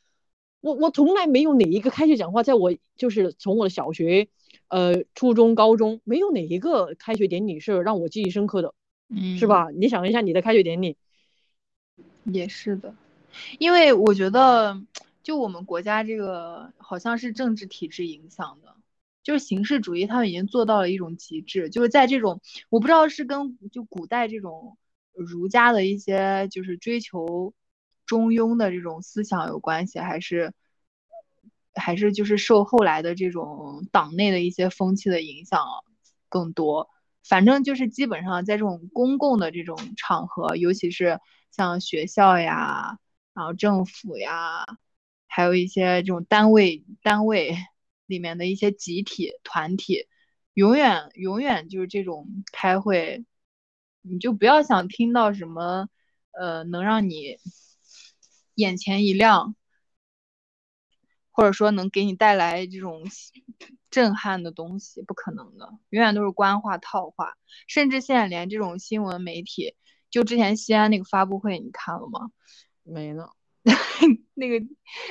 [0.61, 4.29] 我我从来没有哪一个开学讲话，在我就是从我的小学，
[4.69, 8.75] 呃初中高中没有哪一个开学典礼是让我记忆深刻的，
[9.11, 9.69] 嗯，是吧？
[9.71, 10.97] 你想一下你的开学典礼，
[12.25, 12.95] 也是的，
[13.59, 14.81] 因为我觉得
[15.25, 18.77] 就我们国家这个好像是政治体制影响的。
[19.25, 21.71] 就是形式主义，他们已经做到了一种极致。
[21.71, 24.77] 就是在这种，我不知道是跟就古代这种
[25.15, 27.55] 儒家的一些就是追求
[28.05, 30.53] 中庸的这种思想有关系，还是
[31.73, 35.65] 还是就是受后来的这种党内的一些风气的影响
[36.29, 36.91] 更多。
[37.27, 41.19] 反正就是基本上在这种公共的这种场合，尤其是
[41.51, 42.99] 像学校呀，
[43.33, 44.67] 然后政府呀，
[45.35, 47.57] 还有一些这种单位单位。
[48.07, 50.07] 里面的一些集体团体，
[50.53, 53.25] 永远永远就是这种开会，
[54.03, 55.89] 你就不要想听到什么，
[56.33, 57.39] 呃，能让你
[58.57, 59.57] 眼前一亮，
[61.31, 63.05] 或者说能给你带来这种
[63.91, 67.33] 震撼的东西，不可能的，永远都是官话套话。
[67.67, 69.75] 甚至现在连这种新闻媒体，
[70.11, 72.31] 就之前西安那个发布会，你看了吗？
[72.83, 73.31] 没呢。
[74.35, 74.67] 那个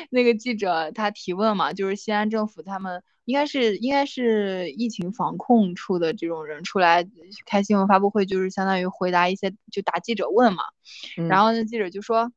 [0.09, 7.07] 那个记者他提问嘛，就是西安政府他们应该是应该是疫情防控处的这种人出来
[7.45, 10.63] 开新闻发布会，就是相当于回答一些就答记者问嘛。
[11.29, 12.31] 然后那记者就说，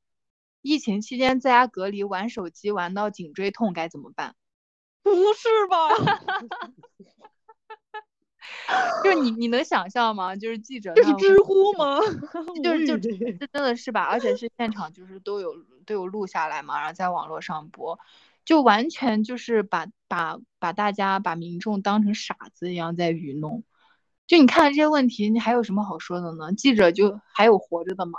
[0.63, 4.35] 疫情期间在家隔离玩手机玩到颈椎痛该怎么办？
[5.03, 5.89] 不是吧？
[9.03, 10.37] 就是你你能想象吗？
[10.37, 11.99] 就是记者这是知乎吗？
[12.63, 13.11] 就是就这
[13.53, 14.05] 真的是吧？
[14.05, 15.53] 而且是现场就是都有
[15.87, 17.99] 都有录下来嘛，然后在网络上播，
[18.45, 23.63] 就完全就是把把把大家把民众当成傻子一样在愚弄。
[24.27, 26.53] 就你看这些问题，你还有什么好说的呢？
[26.53, 28.19] 记者就还有活着的吗？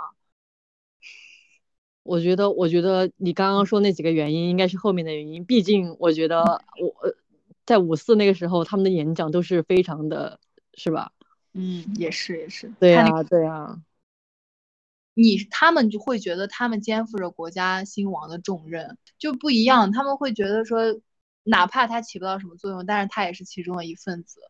[2.02, 6.42] 我觉得，我觉得你刚刚说那几个原因应该是后面的原因，毕竟我觉得
[6.80, 7.14] 我。
[7.66, 10.40] 在五四那个时候，他们的演讲都是非常的，
[10.72, 11.12] 是吧？
[11.52, 12.72] 嗯，也是也是。
[12.80, 13.78] 对呀，对呀。
[15.20, 19.90] 你他们就会觉得他们肩负着国家兴亡的重任，就不一样。
[19.90, 21.00] 他们会觉得说，
[21.42, 24.40] 哪怕他起不到什么作用，但是他也是其中的一份子。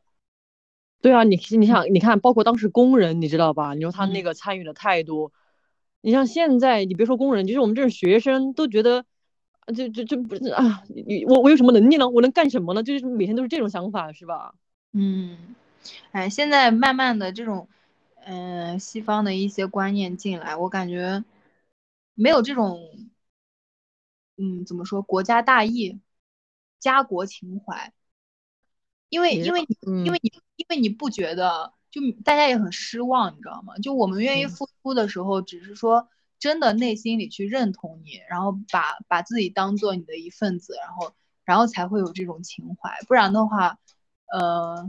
[1.01, 3.73] 对啊，你你想，你看，包括当时工人，你知道吧？
[3.73, 5.33] 你说他那个参与的态度，
[6.03, 9.05] 你像现在，你别说工人，就是我们这种学生都觉得。
[9.77, 12.09] 就就就不是啊，你我我有什么能力呢？
[12.09, 12.83] 我能干什么呢？
[12.83, 14.55] 就是每天都是这种想法，是吧？
[14.95, 15.37] 嗯，
[16.13, 17.69] 哎，现在慢慢的这种，
[18.29, 21.25] 嗯，西方的一些观念进来，我感觉
[22.15, 22.79] 没有这种，
[24.37, 25.99] 嗯，怎么说，国家大义、
[26.79, 27.93] 家国情怀，
[29.09, 29.67] 因为因为
[30.05, 33.77] 因为你因为你不觉得，就大家也很失望，你知道吗？
[33.79, 36.09] 就我们愿意付出的时候，只是说。
[36.41, 41.13] 真的内心里去认同你，然后把把自己当做你的一份子，然后
[41.45, 43.77] 然后才会有这种情怀，不然的话，
[44.33, 44.89] 呃，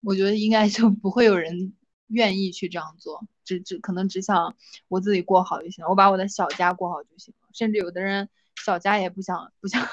[0.00, 1.72] 我觉得应该就不会有人
[2.08, 4.56] 愿意去这样做，只只可能只想
[4.88, 8.28] 我自己过好就行了，我把我的小家过好就行了，甚至有的人
[8.64, 9.86] 小家也不想不想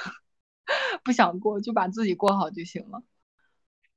[1.03, 3.03] 不想过，就把自己过好就行了。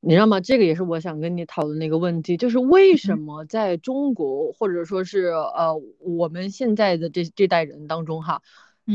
[0.00, 0.40] 你知道吗？
[0.40, 8.40] 这个也是我想跟你讨论的一个问题，就是为什么在中国或者说是呃我们现在的这这代人当中哈，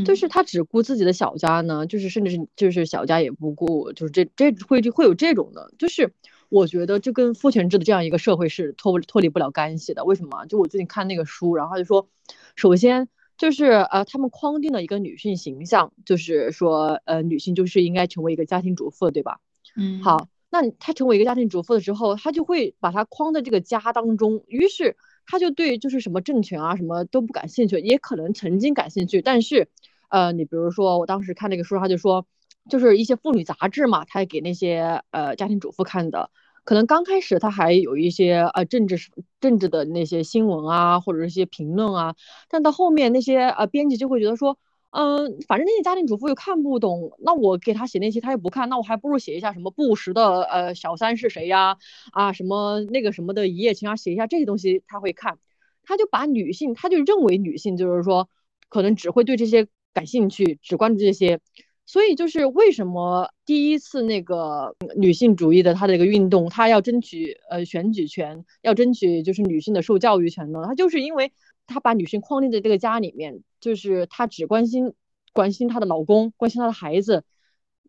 [0.05, 1.85] 就是他只顾自己的小家呢？
[1.87, 6.13] 就是甚至是就是小家也不顾，就是这这会会有这种的，就是
[6.53, 10.05] 我觉得这跟父权制的这样一个社会是脱脱离不了干系的。
[10.05, 10.45] 为什么？
[10.45, 12.07] 就我最近看那个书，然后就说，
[12.55, 19.39] 首先就是呃他们框定了一个女性形象，就是说呃女性就是应该成为一个家庭主妇，对吧？
[19.75, 20.27] 嗯，好。
[20.51, 29.67] 那她成为一个家庭主妇的时候，她就会把她框在这个家当中，于是她就对就是什么政权啊什么都不感兴趣，也可能曾经感兴趣，但是，
[30.09, 32.27] 呃，你比如说我当时看那个书，他就说，
[32.69, 36.29] 就是一些妇女杂志嘛，他给那些呃家庭主妇看的，
[36.63, 38.97] 可能刚开始他还有一些呃政治
[39.41, 42.15] 政治的那些新闻啊，或者一些评论啊，
[42.49, 44.57] 但到后面那些呃编辑就会觉得说。
[44.95, 51.77] 嗯，反正那些家庭主妇又看不懂，那我给他写那些他又不看，那我还不如写一下什么布什的呃小三是谁呀？
[52.11, 55.39] 啊，什么那个什么的一夜情啊，写一下这些东西他会看。
[55.83, 58.29] 他就把女性，他就认为女性就是说，
[58.69, 61.39] 可能只会对这些感兴趣，只关注这些。
[61.85, 70.63] 所以就是为什么第一次那个女性主义的他的一个运动，他要争取呃选举权，要争取就是女性的受教育权呢？
[70.65, 71.31] 他就是因为
[71.67, 74.93] 他把女性框定在这个家里面，就是她只关心
[75.33, 77.23] 关心她的老公，关心她的孩子，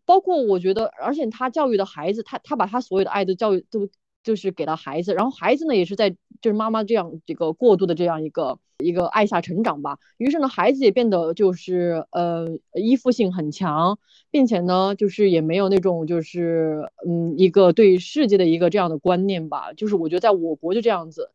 [0.05, 3.89] 包括我觉得，而且她教育的孩子，她她把她所有的爱都教育都。
[4.25, 6.09] 就是给到孩子，然后孩子呢也是在
[6.41, 9.99] 就是妈妈这样这个过度的这样一个一个爱下成长吧。
[10.17, 13.97] 于是呢，孩子也变得就是呃依附性很强，
[14.31, 19.71] 并且呢就是也没有那种就是嗯一个对世界的一个这样的观念吧。
[19.73, 21.29] 就是我觉得在我国就这样子，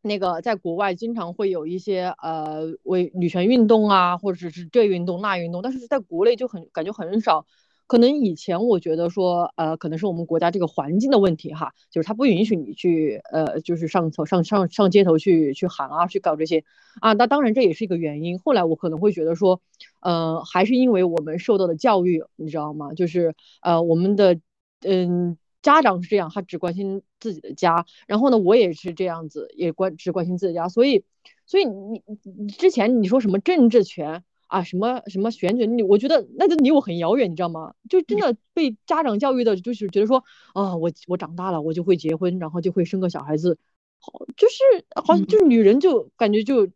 [0.00, 7.44] 那个在国外经常会有一些呃为女权运动啊，或者是这运动那运动，但是在国内就很感觉很少。
[7.90, 16.62] 可能以前我觉得说，呃，可能是我们国家这个环境的问题哈，就是他不允许你去，呃，就是上头上上上街头去去喊啊，去搞这些
[17.00, 17.14] 啊。
[17.14, 18.38] 那当然这也是一个原因。
[18.38, 19.60] 后来我可能会觉得说，
[19.98, 22.94] 呃，还是因为我们受到的教育，你知道吗？
[22.94, 24.38] 就是呃，我们的
[24.82, 30.68] 嗯家长是这样，他只关心自己的家，然后呢，我也是这样子，也关只关心自己家。
[30.68, 31.02] 所以，
[31.44, 34.22] 所以你你之前你说什么政治权？
[34.50, 37.72] 啊，什么什么选举，你我觉得那就离我很遥远，你知道吗？
[37.88, 43.56] 就真的被家长教育的，就是觉得说，啊，我我长大了，我就会结婚，然后就会生个小孩子，
[44.00, 46.66] 好，就是好像就是女人就感觉就，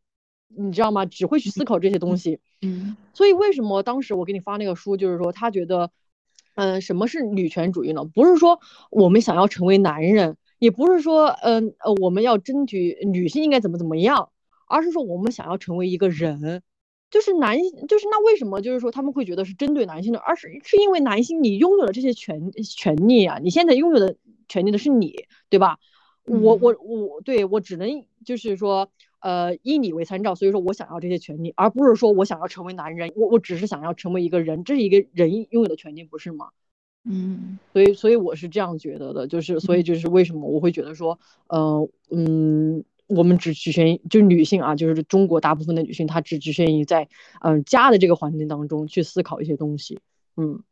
[0.57, 1.05] 你知道吗？
[1.05, 2.39] 只会去思考这些东西。
[2.63, 2.97] 嗯。
[3.13, 5.91] 所以为什么当时我给你发那个书，就是说他觉得，
[6.55, 8.05] 嗯，什么是女权主义呢？
[8.05, 8.61] 不是说
[8.93, 14.29] 我们想要成为男人，也不是说，嗯呃，我们要争取女性应该怎么怎么样，
[14.69, 16.63] 而是说我们想要成为一个人。
[17.15, 24.17] 就是男，就是那为什么就是说他们会觉得是针对男性的，而是是因为男性你拥有了这些权权利啊，你现在拥有的
[24.49, 25.15] 权利的是你，
[25.49, 25.79] 对吧？
[26.25, 36.49] 我我我对我只能就是说，呃，以你为参照，所以说我想要这些权利，而不是说我想要成为男人，我我只是想要成为一个人，这是一个人拥有的权利，不是吗？
[37.05, 42.83] 嗯，所以所以我是这样觉得的，就是所以就是为什么我会觉得说，呃嗯。
[43.15, 47.09] 我们只局限于就女性啊，就是中国大部分的女性，她只局限于在
[47.41, 50.01] 嗯家的这个环境当中去思考一些东西，
[50.37, 50.63] 嗯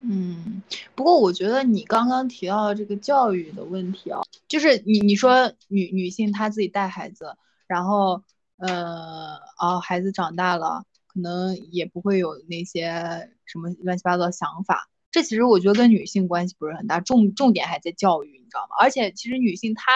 [0.00, 0.62] 嗯。
[0.94, 8.22] 不过我觉得你刚刚提到这个教育的问题啊，就是你你说女女性她自己带孩子，然后
[8.58, 18.76] 呃哦孩子长大了，可能也不会有那些什么乱七八糟想法，这其实我觉得跟女性关系不是很大，重重点还在教育，你知道吗？
[18.80, 19.92] 而且其实女性她。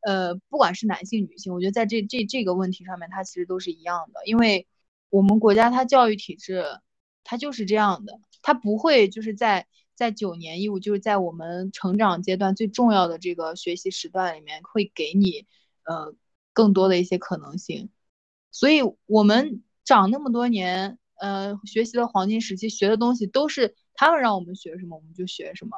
[0.00, 4.66] 呃，不管是男性女性，我觉得在这这这个问题上面，它其实都是一样的，因为
[5.10, 6.64] 我们国家它教育体制，
[7.24, 15.46] 它就是这样的，它不会就是在在九年义务，就是在我们成长阶段最重要的这个学习时段里面，会给你
[15.84, 16.14] 呃
[16.52, 17.90] 更多的一些可能性，
[18.50, 25.76] 所以我们长那么多年，呃，学习的黄金时期学的东西都是他们让我们学什么我们就学什么，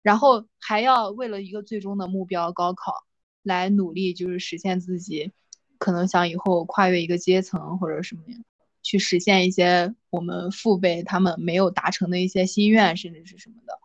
[0.00, 3.04] 然后还要为了一个最终的目标高考。
[3.42, 5.32] 来努力，就是实现自己，
[5.78, 8.44] 可能想以后跨越一个阶层或者什么样，
[8.82, 13.78] 去实现一些我们父辈他们没有达成的一些心愿，甚至是什么的。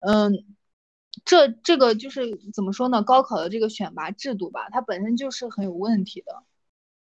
[0.00, 0.44] 嗯，
[1.24, 3.02] 这这个就是怎么说呢？
[3.02, 6.42] 高考的这个选拔制度吧，它本身就是很有问题的。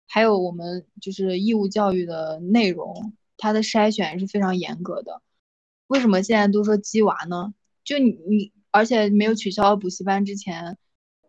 [0.07, 5.23] 还有我们就是义务教育的内容，它的筛选是非常严格的。
[5.87, 7.55] 为什么现在都说鸡娃呢？
[7.85, 10.77] 就你你，而且没有取消补习班之前。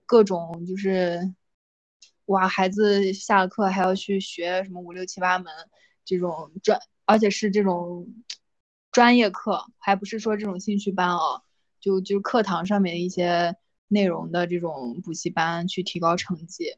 [0.06, 1.34] 各种就是，
[2.26, 5.52] 哇，孩子下了课还要去学什么五六七八门
[6.04, 8.08] 这种专，而且是这种
[8.91, 11.41] 专业课，还不是说这种兴趣班啊，
[11.80, 13.56] 就就课堂上面一些
[13.88, 16.78] 内容的这种补习班去提高成绩，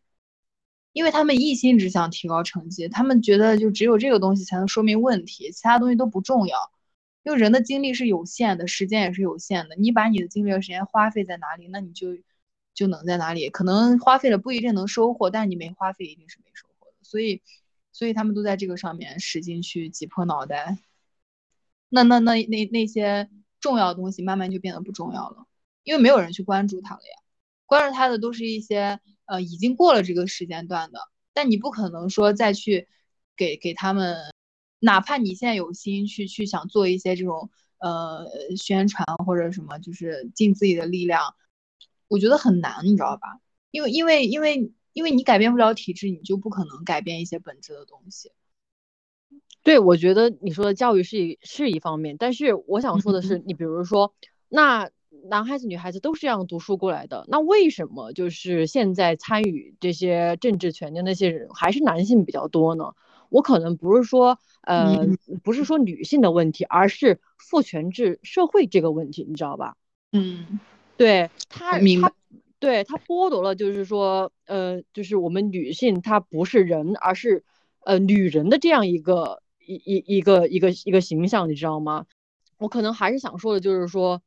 [0.93, 6.71] 因为他们一心只想提高成绩，他们觉得就只有这个东西才能说明问题，其他东西都不重要，
[7.23, 12.17] 因为人的精力是有限的，时间也是有限的，你把你的精力和时间花费在哪里，那你就。
[12.77, 13.49] 就能在哪里？
[13.49, 16.93] 可能花费了不一定能收获，但是你没花费一定是没收获的。
[17.01, 17.41] 所以，
[17.91, 20.77] 所以他们都在这个上面使劲去挤破脑袋。
[21.89, 25.47] 那那那那那些重要的东西慢慢就变得不重要了，
[25.83, 27.23] 因为没有人去关注它了呀。
[27.65, 30.99] 关注它的都是一些呃已经过了这个时间段的，
[31.33, 32.87] 但你不可能说再去
[33.35, 34.17] 给给他们，
[34.79, 37.49] 哪怕你现在有心去去想做一些这种
[37.79, 41.33] 呃宣传或者什么，就是尽自己的力量。
[42.07, 43.39] 我觉得很难，你知道吧？
[43.71, 48.31] 因为因为因为因为你改变不了体制，你就不可能改变一些本质的东西。
[49.63, 54.13] 对，我觉得你说的教育是一是一方面，但是我想说的是，你比如说，
[54.47, 54.89] 那
[55.29, 62.93] 男孩子、女孩子都是这样读书过来的，那为什么就是现在参与这些政治权的那些人还是男性比较多呢？
[63.29, 65.05] 我可能不是说，呃，
[65.43, 69.75] 不是说女性的问题，而是父权制社会这个问题，你知道吧？
[70.13, 70.61] 嗯，
[70.97, 72.11] 对他，明白。
[72.59, 77.43] 对他剥夺了，就是说，呃，就是我们女性她不是人，而是，
[77.85, 82.07] 呃，女人的这样一个一一一个一个一个形象，你知道吗？
[82.57, 84.23] 我可能还是想说的，就是说，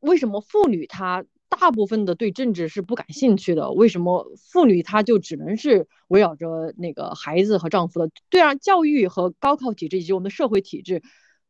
[0.00, 3.72] 为什么妇女她大部分的对政治是不感兴趣的？
[3.72, 8.08] 为什么妇女她就只能是围绕着那个孩子和丈夫的？
[8.30, 11.02] 对啊，教育和高考体制以及我们的社会体制，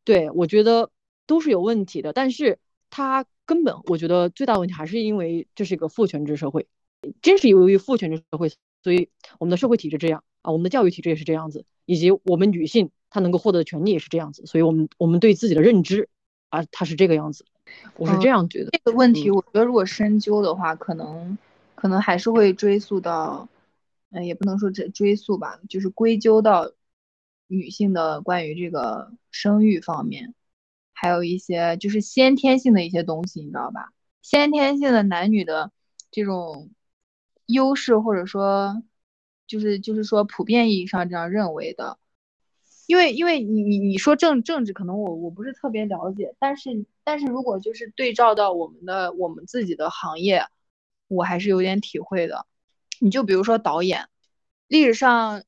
[0.05, 0.91] 对我觉得
[1.27, 2.59] 都是有问题的，但是
[2.89, 3.27] 她。
[3.45, 6.67] 根本我觉得最大的问题还是因为这是一个父权制社会，
[7.21, 8.51] 正是由于父权制社会，
[8.83, 16.09] 所以我们的社会体制这样啊，我们的教育体制也是这样子，以及我们女性她能够获得的权利也是这样子，所以我们我们对自己的认知
[16.51, 17.45] 啊，它是这个样子，
[17.97, 18.71] 我是这样觉得。
[18.71, 21.37] 这个问题，我觉得如果深究的话，可能
[21.75, 23.49] 可能还是会追溯到，
[24.11, 26.71] 嗯，也不能说这追溯吧，就是归咎到
[27.49, 30.35] 女性的关于这个生育方面。
[30.93, 33.93] 还有一些就是先天性的一些东西，你知道吧？
[34.23, 35.73] 先天性的男女的
[36.11, 36.71] 这种
[37.47, 38.83] 优势，或者说
[39.47, 41.99] 就是就是说普遍意义上这样认为的。
[42.87, 50.47] 因为因为你你你说政政治，可能我我不是特别了解，但是但是如果就是对照到我们的我们自己的行业，
[51.09, 52.47] 我还是有点体会的。
[52.99, 54.09] 你就比如说导演，
[54.69, 55.43] 历史上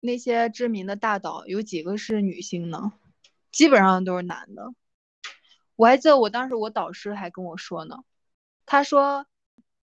[0.00, 2.92] 那些知名的大导有几个是女性呢？
[3.50, 4.72] 基本上都是男的。
[5.80, 8.04] 我还记得我当时我导师还跟我说呢，
[8.66, 9.26] 他说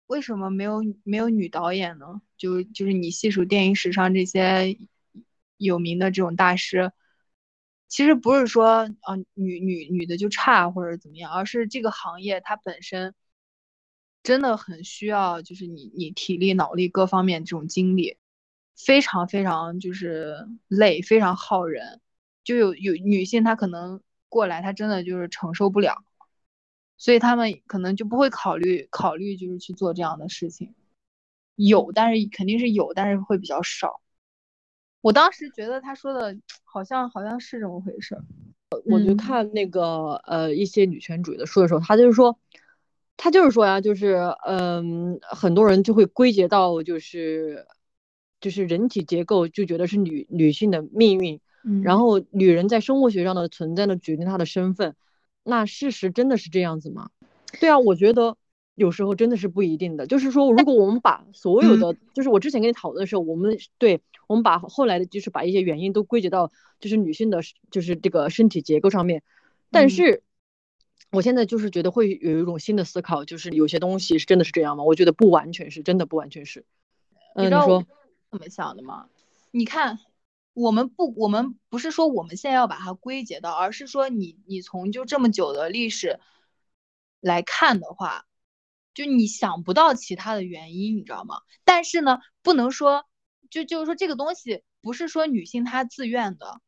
[0.05, 2.21] 为什么没有没有女导演呢？
[2.37, 4.77] 就就是你细数电影史上这些
[5.57, 6.91] 有名的这种大师，
[7.87, 13.15] 其实不是说啊女女女的就差或者怎么样，而是这个行业它本身
[14.21, 18.17] 真的很需要，就是你你体力脑力各方面这种精力，
[18.75, 22.01] 非常非常就是累，非常耗人，
[22.43, 23.99] 就有有女性她可能。
[24.29, 26.03] 过来，他真的就是承受不了，
[26.97, 30.73] 所以他们可能就不会考虑考虑，就是去做这样的事情。
[31.55, 34.01] 有，但是肯定是有，但是会比较少。
[35.01, 38.17] 我当时觉得他说的好像好像是这么回事。
[38.85, 42.37] 我就看那个呃一些女权主义的书的时候，他就是说，
[43.15, 47.65] 他就是说呀，就是嗯，很多人就会归结到就是
[48.41, 51.39] 就是人体结构，就觉得是女女性的命运。
[51.83, 54.95] 然后女人在生物学上的存在呢，决定她的身份。
[55.43, 57.09] 那事实真的是这样子吗？
[57.59, 58.35] 对啊，我觉得
[58.75, 60.05] 有时候真的是不一定的。
[60.05, 67.39] 就是说，如果我们把所有的，就是我之前跟你讨论的时候，我们对我们把后来的，就是把一些原因都归结到就是女性的，
[67.71, 69.23] 就是这个身体结构上面。
[69.71, 70.21] 但是
[71.11, 74.83] 我现在就是觉得会有一种新的思考，就是有些东西是真的是这样吗？
[74.83, 76.65] 我觉得不完全是，真的不完全是。
[77.35, 77.85] 你知道我
[78.31, 79.07] 怎么想的吗？
[79.51, 79.99] 你看。
[80.57, 86.19] 我们不，我们不是说我们现在要把它归结到，而是说你你从就这么久的历史
[87.19, 88.25] 来看的话，
[88.95, 91.41] 就你想不到其他的原因，你知道吗？
[91.63, 93.05] 但是呢，不能说
[93.51, 96.59] 就就是说这个东西不是说女性她自愿的，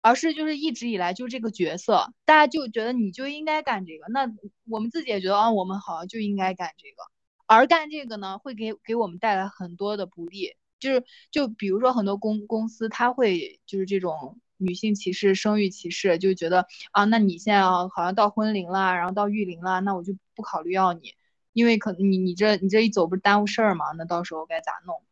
[0.00, 4.26] 而是就是一直以来就这个角色，大家就觉得你就应该干这个，那
[4.70, 7.02] 我们自己也觉得啊，我们好像就应该干这个，
[7.44, 10.56] 而干这个呢，会给给我们带来很多的不利。
[10.78, 21.14] 就是就比如说很多公公司，他会就是这种女性歧视、生育歧视，就觉得啊，那你现在啊好像到婚龄了，然后到育龄了，那我就不考虑要你，
[21.52, 23.86] 因为可你你这你这一走不是耽误事儿吗？
[23.96, 25.02] 那到时候该咋弄？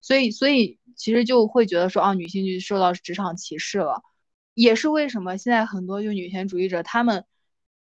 [0.00, 4.02] 所以所以其实就会觉得说啊，女性就受到职场歧视了，
[4.54, 7.24] 也是为什么现在很多就女权主义者他们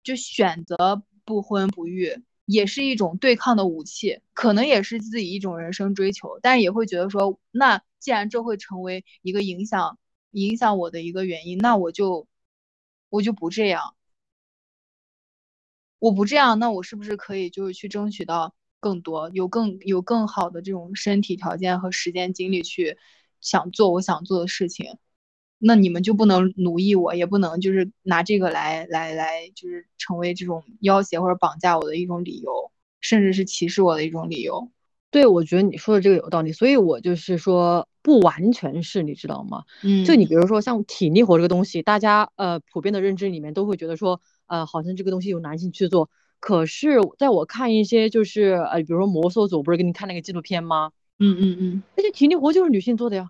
[0.04, 2.24] 就选择不婚不育。
[2.52, 9.98] 也是一种对抗的武器，可能也是自己一种人生追求，但也会觉得说，那既然这会成为一个影响
[10.32, 12.28] 影响我的一个原因，那我就
[13.10, 13.96] 我就不这样，
[16.00, 22.98] 我不这样，那我是不是可以就是去争取到更多，有更有更好的这种身体条件和时间精力去
[23.40, 24.98] 想做我想做的事情？
[25.64, 34.72] 那你们就不能奴役我，也不能就是拿这个来来来，就是成为这种要挟或者绑架我的一种理由，甚至是歧视我的一种理由。
[35.12, 39.64] 对，我觉得你说的这个有道理，所以我就是说不完全是你知道吗？
[39.84, 46.10] 嗯，就你比如说像体力活这个东西，大家呃普遍的认知里面都会觉得说，呃好像这个东西由男性去做，
[46.40, 50.92] 可是在我看一些就是呃比如说摩梭组，不是给你看那个纪录片吗？
[51.20, 53.30] 嗯嗯嗯，那些体力活就是女性做的呀。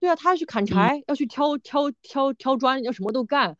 [0.00, 3.56] 对啊，他要去砍柴，要去挑挑挑挑砖，要什么都干，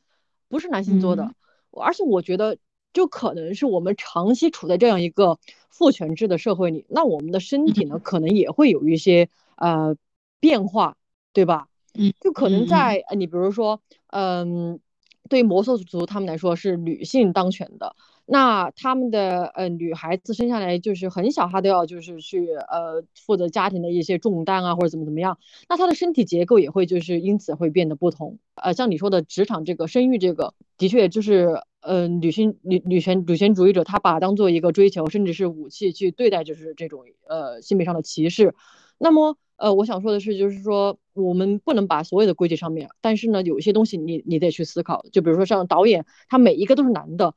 [0.48, 1.34] 不是男性做的。
[1.70, 2.58] 而且我觉得
[2.92, 9.96] 就可能是我们长期处在这样一个父权制的社会里，那我们的身体呢，可能也会有一些呃
[10.40, 10.96] 变化，
[11.32, 11.68] 对吧？
[11.94, 14.80] 嗯，就可能在你比如说，嗯，
[15.28, 17.96] 对摩梭族他们来说是女性当权的。
[18.28, 25.38] 那他们的呃女孩子生下来就是很小，她都要就是去呃负责家庭的一些重担啊，或者怎么怎么样。
[25.68, 28.40] 那她的身体结构也会就是因此会变得不同。
[28.56, 38.56] 呃，像你说的职场这个生育这个，的确就是呃女性女女权女权主义者，她把当做一个追求，甚至是武器去对待，就是这种呃性别上的歧视。
[38.98, 47.34] 那么呃我想说的是，就是说我们不能把所有的归结上面，但是呢有一些东西你你得去思考，就比如说像导演，他每一个都是男的。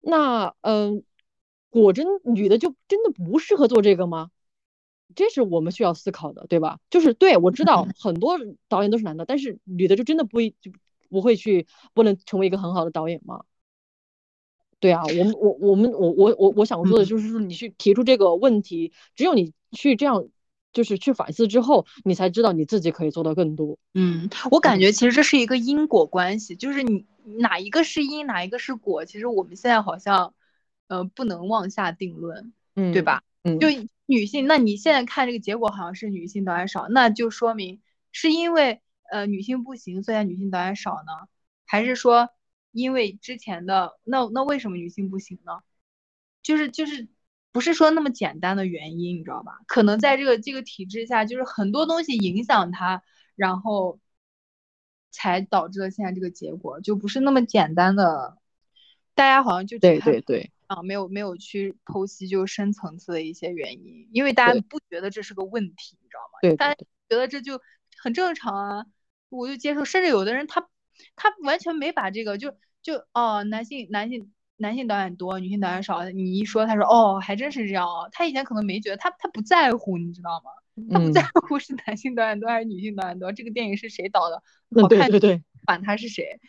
[0.00, 1.02] 那嗯，
[1.68, 4.30] 果真女的就真的不适合做这个吗？
[5.14, 6.78] 这是我们需要思考的，对吧？
[6.88, 8.38] 就是对我知道 很多
[8.68, 10.70] 导演都是男的，但是女的就真的不一就
[11.08, 13.42] 不会去不能成为一个很好的导演吗？
[14.78, 20.28] 对啊，我们我我们我我我我想说的就是说，你去提出这个问题，只有你去这样
[20.72, 23.78] 就是去反思之后，你才知道你自己可以做到更多。
[23.94, 27.04] 嗯，我感觉其实这是一个因果关系，就是你。
[27.38, 29.04] 哪一个是因，哪一个是果？
[29.04, 30.34] 其实我们现在好像，
[30.88, 33.22] 呃，不能妄下定论，嗯，对吧？
[33.42, 33.68] 嗯，就
[34.06, 37.80] 女性，那你现在看这个结果好像是女性导演少，那就说明
[38.12, 41.28] 是因为呃女性不行，所以女性导演少呢？
[41.66, 42.28] 还是说
[42.72, 45.60] 因为之前的那那为什么女性不行呢？
[46.42, 47.08] 就是就是
[47.52, 49.58] 不是说那么简单的原因，你知道吧？
[49.66, 53.02] 可能在这个这个体制下，就是很多东西影响她，
[53.36, 53.98] 然后。
[55.10, 58.36] 才导致了现在这个结果，就不是那么简单的。
[59.14, 66.38] 大家好像就对对对啊，没有没有去剖析就深层次的一些原因，因为大家不觉得这是个问题，你知道吗？
[66.40, 66.86] 对，大家觉
[67.16, 67.60] 得这就
[67.98, 68.86] 很正常啊，
[69.28, 69.84] 我就接受。
[69.84, 70.68] 甚至有的人他
[71.16, 76.08] 他完全没把这个就就哦，男性男性男性导演多，女性导演少。
[76.08, 78.08] 你一说，他说哦，还真是这样哦。
[78.12, 80.50] 他以前可能没觉得，他他不在乎，你知道吗？
[80.88, 84.42] 他不在乎是男性导演多还是女性导演多，这个电影是谁导的，
[84.80, 86.40] 好看，对对，管他是谁。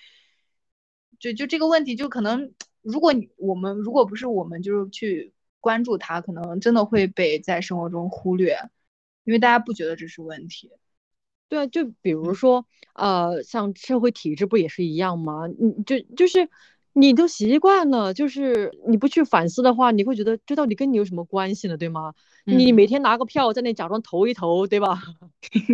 [1.19, 8.57] 就就这个问题，就可能如果你我们如果不是我们就是去关注他，可能真的会被在生活中忽略，
[9.23, 10.71] 因为大家不觉得这是问题。
[11.49, 15.47] 对啊，就比如说呃，像社会体制不也是一样吗？
[15.47, 16.49] 你就就是。
[16.93, 21.77] 你都习惯了，就是你不去反思的话，你会觉得这到底跟你有什么关系呢？
[21.77, 22.13] 对吗？
[22.45, 25.01] 你每天拿个票在那假装投一投，对吧？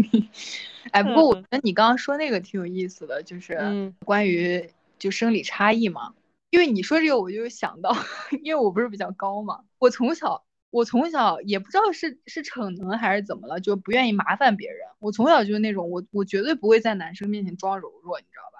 [0.91, 3.57] 哎，不过我觉得你刚刚说那个挺有意思的，就是
[4.05, 6.13] 关于就生理差异嘛。
[6.49, 7.93] 因为你说这个，我就想到，
[8.43, 14.79] 因为我不是比较高嘛，我从小我从小也不知道是是逞能还是怎么了，就不愿意麻烦别人。
[14.99, 18.56] 我从小就是那种我我绝对不会在男生面前装柔弱，你知道吧？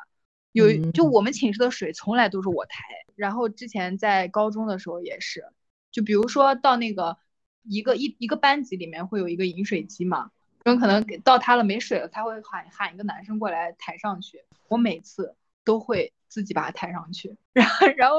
[0.58, 2.84] 有，就我们寝室的水从来都是我抬，
[3.16, 5.46] 然后之前在高中的时候也是，
[5.92, 7.18] 就比如说到那个
[7.64, 10.32] 一个一一个班级里面会有一个饮水机嘛，
[10.66, 18.18] 有可能到他了没水了，他会喊喊一个男生过来抬上去，我每次都会自己把它抬上去， 然后然后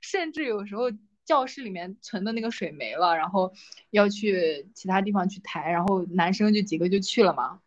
[0.00, 0.90] 甚至有时候
[1.24, 3.52] 教室里面存的那个水没了，然后
[3.90, 7.60] 要去其他地方去抬，然后男生就几个就去了嘛，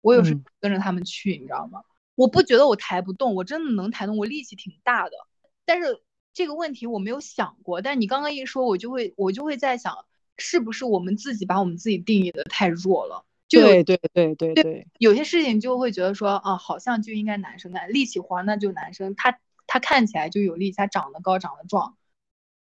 [0.00, 1.82] 我有时跟着他们去，你知道吗？
[2.16, 5.12] 我不觉得我抬不动，我真的能抬动，我力气挺大的。
[5.64, 6.02] 但是
[6.32, 10.04] 这个问题我没有想过，但你刚刚一说，我就会我就会在想，
[10.38, 13.24] 是不是我们自己把我们自己定义的太弱了？
[13.48, 21.96] 对对对对对，有些事情就会觉得说啊，好像就应该男生干力气活，那就男生，他他看起来就有力气，他长得高，长得壮。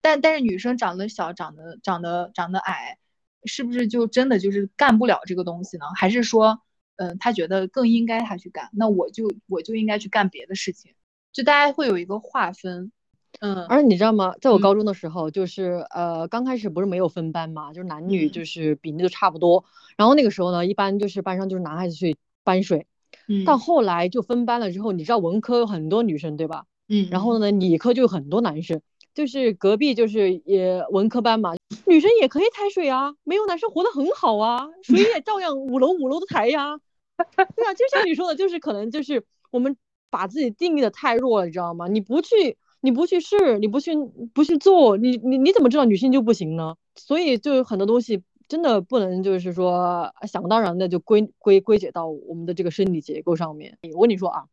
[0.01, 2.99] 但但是女生长得小，长得长得长得矮，
[3.45, 5.87] 是不是就真的就是干不了这个东西呢？
[5.97, 6.63] 还是说？
[6.97, 10.93] 嗯，他觉得更应该他去干，那我就我就应该去干别的事情，
[11.33, 12.93] 就大家会有一个划分。
[13.41, 14.35] 嗯，而你知道吗？
[14.41, 19.65] 在我高中的时候，就是呃刚开始不是没有分班嘛，就是男女就是比例都差不多。
[19.97, 22.87] 然后那个时候呢，一般就是班上就是男孩子去搬水。
[23.27, 23.45] 嗯。
[23.45, 26.67] 到后来就分班了之后，你知道文科有很多女生对吧？
[26.89, 27.09] 嗯。
[27.11, 28.83] 然后呢，理科就有很多男生，
[29.15, 31.55] 就是隔壁就是也文科班嘛，
[31.87, 36.79] 女生也可以抬水啊，没有男生活得很好啊，水也照样五楼五楼的抬呀。
[37.17, 39.77] 对啊，就像你说的，就是可能就是我们
[40.11, 41.87] 把自己定义的太弱了，你知道吗？
[41.89, 43.95] 你不去，你不去试，你不去
[44.33, 46.75] 不去做，你你你怎么知道女性就不行呢？
[46.97, 53.79] 所以就很多东西真的不能就是说想当然的就归归归结到我们的这个生理结构上面。
[53.95, 54.45] 我跟你说啊，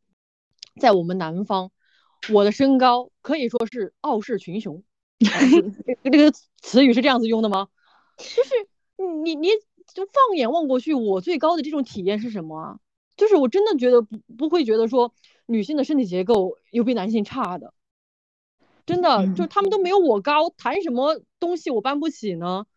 [0.80, 1.72] 在我们南方，
[2.32, 4.84] 我的身高可以说是傲视群雄，
[6.04, 7.68] 这个词语是这样子用的吗？
[8.18, 9.50] 就是你你。
[9.92, 12.80] 就放眼望过去，我最高的这种体验是什么啊？
[13.18, 15.12] 就是我真的觉得不不会觉得说
[15.48, 17.74] 女性的身体结构有比男性差的。
[18.86, 22.68] 真的，嗯就他们都没有我高，谈什么东西我搬不起呢？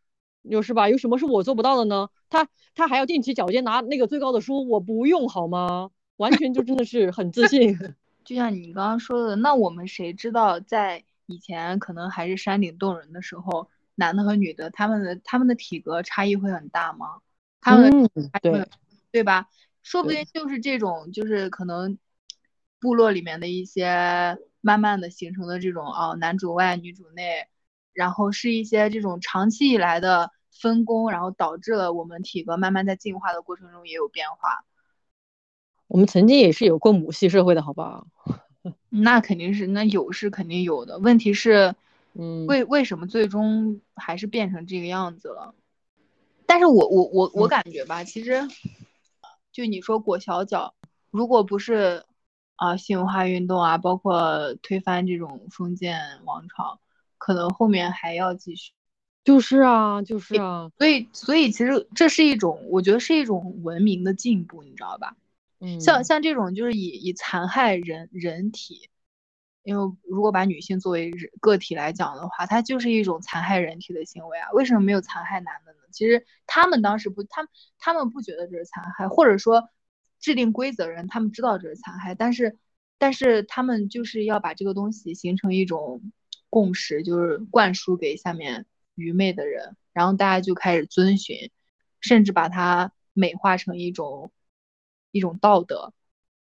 [0.40, 0.88] 有是吧？
[0.88, 2.08] 有什么是我做不到的呢？
[2.30, 5.90] 他他还要踮起脚尖拿那个最高的书，我不用好吗？
[6.16, 7.76] 完全就真的是很自信。
[8.24, 17.20] 就像你刚刚说的，那我们谁知道在以前可能还是山顶洞人的时候，男的和女的他们的他们的体格差异会很大吗？
[17.60, 17.90] 他们
[18.40, 18.66] 对，
[19.10, 19.48] 对吧？
[19.82, 21.98] 说不定就是这种，就是可能
[22.80, 27.48] 部落里面的一些慢慢的形成的这种啊、男主外女主内，
[27.92, 34.64] 然后是一些这种长期以来的分工，然后导致了我们体格慢慢在进化的过程中也有变化。
[35.92, 38.06] 我们曾经也是有过母系社会的，好不好？
[38.88, 40.98] 那肯定是，那有是肯定有的。
[40.98, 41.74] 问题是，
[42.14, 45.54] 嗯，为为什么最终还是变成这个样子了？
[46.46, 48.48] 但是我我我我嗯感觉吧，其实
[49.52, 50.72] 就你说裹小脚，
[51.10, 52.04] 如果不是
[52.56, 56.80] 啊新文化运动啊，包括推翻这种封建王朝，
[57.18, 58.72] 可能后面还要继续。
[59.24, 65.14] 就是啊，就是啊，所以所以其实这是一种，我觉得是一种文明的进步，你知道吧？
[65.62, 68.90] 嗯，像像这种就是以以残害人人体，
[69.62, 74.50] 因为如果把女性作为人个体来讲的话，它就是一种残害人体的行为啊。
[74.52, 75.78] 为什么没有残害男的呢？
[75.92, 79.68] 其实他们当时不，他们他们不觉得这是残害，或者说
[80.18, 82.58] 制定规则人他们知道这是残害，但是
[82.98, 86.02] 但是他们就是要把这个东西形成一种
[86.50, 91.50] 共识，就是灌输给下面愚昧的人，然后大家就开始遵循，
[92.00, 94.32] 甚至把它美化成一种
[95.12, 95.92] 一种道德。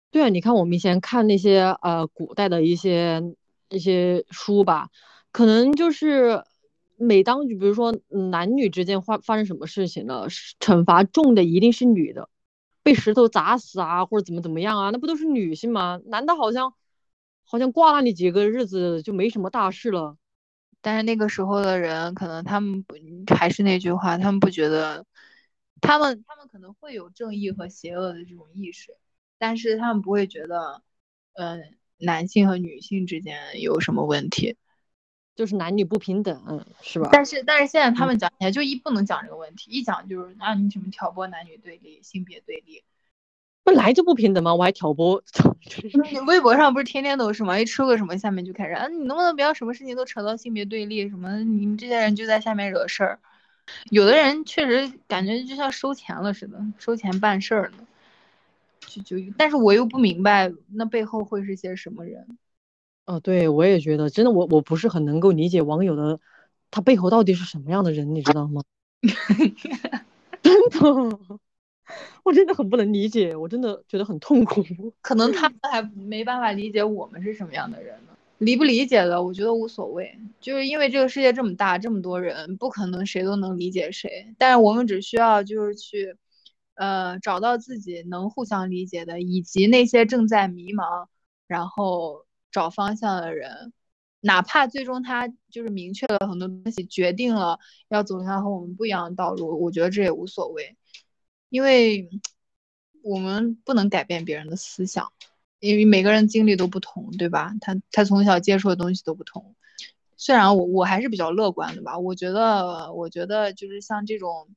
[0.10, 3.22] 对啊，你看我们以前看那些呃古代的一些
[3.70, 4.90] 一些书吧，
[5.32, 6.44] 可能就是
[6.98, 10.28] 每当就比如说男女之间发发生什么事情了，
[10.60, 12.30] 惩罚重的一定是女的，
[12.84, 16.00] 被石头砸死啊，或者怎么怎么样啊，那不都是女性吗？
[16.06, 16.74] 男的好像
[17.44, 20.18] 好像挂那里几个日子就没什么大事了。
[20.82, 22.96] 但是那个时候的人，可能他们不，
[23.34, 25.06] 还是那句话，他们不觉得，
[25.84, 28.96] 他们他们可能会有正义和邪恶的这种意识，
[29.38, 30.82] 但是他们不会觉得，
[31.34, 34.58] 嗯、男性和女性之间有什么问题。
[35.36, 37.10] 就是男女不平等，嗯，是吧？
[37.12, 42.84] 但是但是现在他嗯们讲起来就一不能讲这个问题，一讲就是啊你什么挑拨男女对立、性别对立。
[43.64, 44.54] 本来就不平等吗？
[44.54, 45.24] 我还挑拨，
[46.12, 47.60] 你微博上不是天天都是吗？
[47.60, 51.10] 一出个什么，下面就开始，啊，你能不能不要什么事情都扯到性别对立？
[51.10, 53.20] 什么你们这些人就在下面惹事儿。
[53.90, 57.86] 有的人确实感觉就像收钱了似的，收钱办事儿呢。
[58.86, 62.38] 就就，但是我又不明白那背后会是些什么人。
[63.06, 66.20] 哦，对，我也觉得，真的，我我不是很能够理解网友的
[66.72, 68.62] 他背后到底是什么样的人，你知道吗？
[70.42, 71.40] 真的，
[72.24, 74.64] 我真的很不能理解，我真的觉得很痛苦。
[75.02, 78.13] 可能他 们还没办法理解我们是什么样的人呢。
[78.46, 84.36] 理不理解的，我觉得无所谓，就是因为这个世界这么大，这么多人，不可能谁都能理解谁。
[84.38, 86.16] 但是我们只需要就是去，
[86.76, 91.08] 呃，找到自己能互相理解的，以及那些正在迷茫，
[91.48, 93.74] 然后找方向的人，
[94.20, 100.78] 哪怕最终他就是明确了很多东西，决定了要走向和我们不一样的道路，我觉得这也无所谓，
[101.50, 102.10] 因为
[103.02, 105.12] 我们不能改变别人的思想。
[105.64, 107.54] 因为每个人经历都不同，对吧？
[107.62, 109.56] 他他从小接触的东西都不同。
[110.18, 114.50] 虽然我我还是比较乐观的吧，我觉得我觉得就是像这种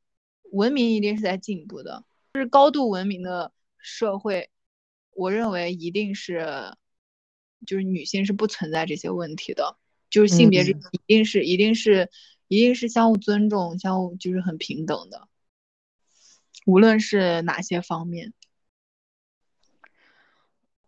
[0.50, 2.02] 文明一定是在进步的，
[2.34, 4.50] 就是高度文明的社会，
[5.12, 6.74] 我认为一定是
[7.64, 9.76] 就是女性是不存在这些问题的，
[10.10, 12.10] 就是性别这嗯一定是一定是
[12.48, 15.28] 一定是相互尊重，相互就是很平等的，
[16.64, 18.32] 无论是哪些方面。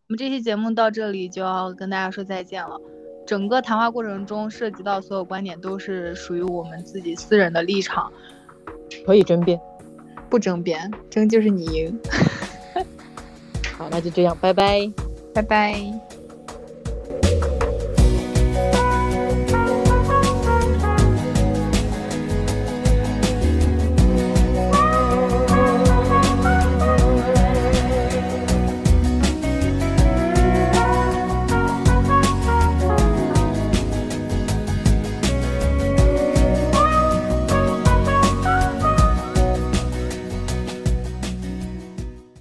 [0.09, 2.81] 我们这期节目到这里就要跟大家说再见了。
[3.27, 8.11] 整个谈话过程中涉及到所有观点都是属于我们自己私人的立场，
[9.05, 9.61] 可以争辩。
[10.31, 12.01] 不争辩，争就是你赢。
[13.77, 14.91] 好，那就这样，拜拜。
[15.35, 15.77] 拜拜。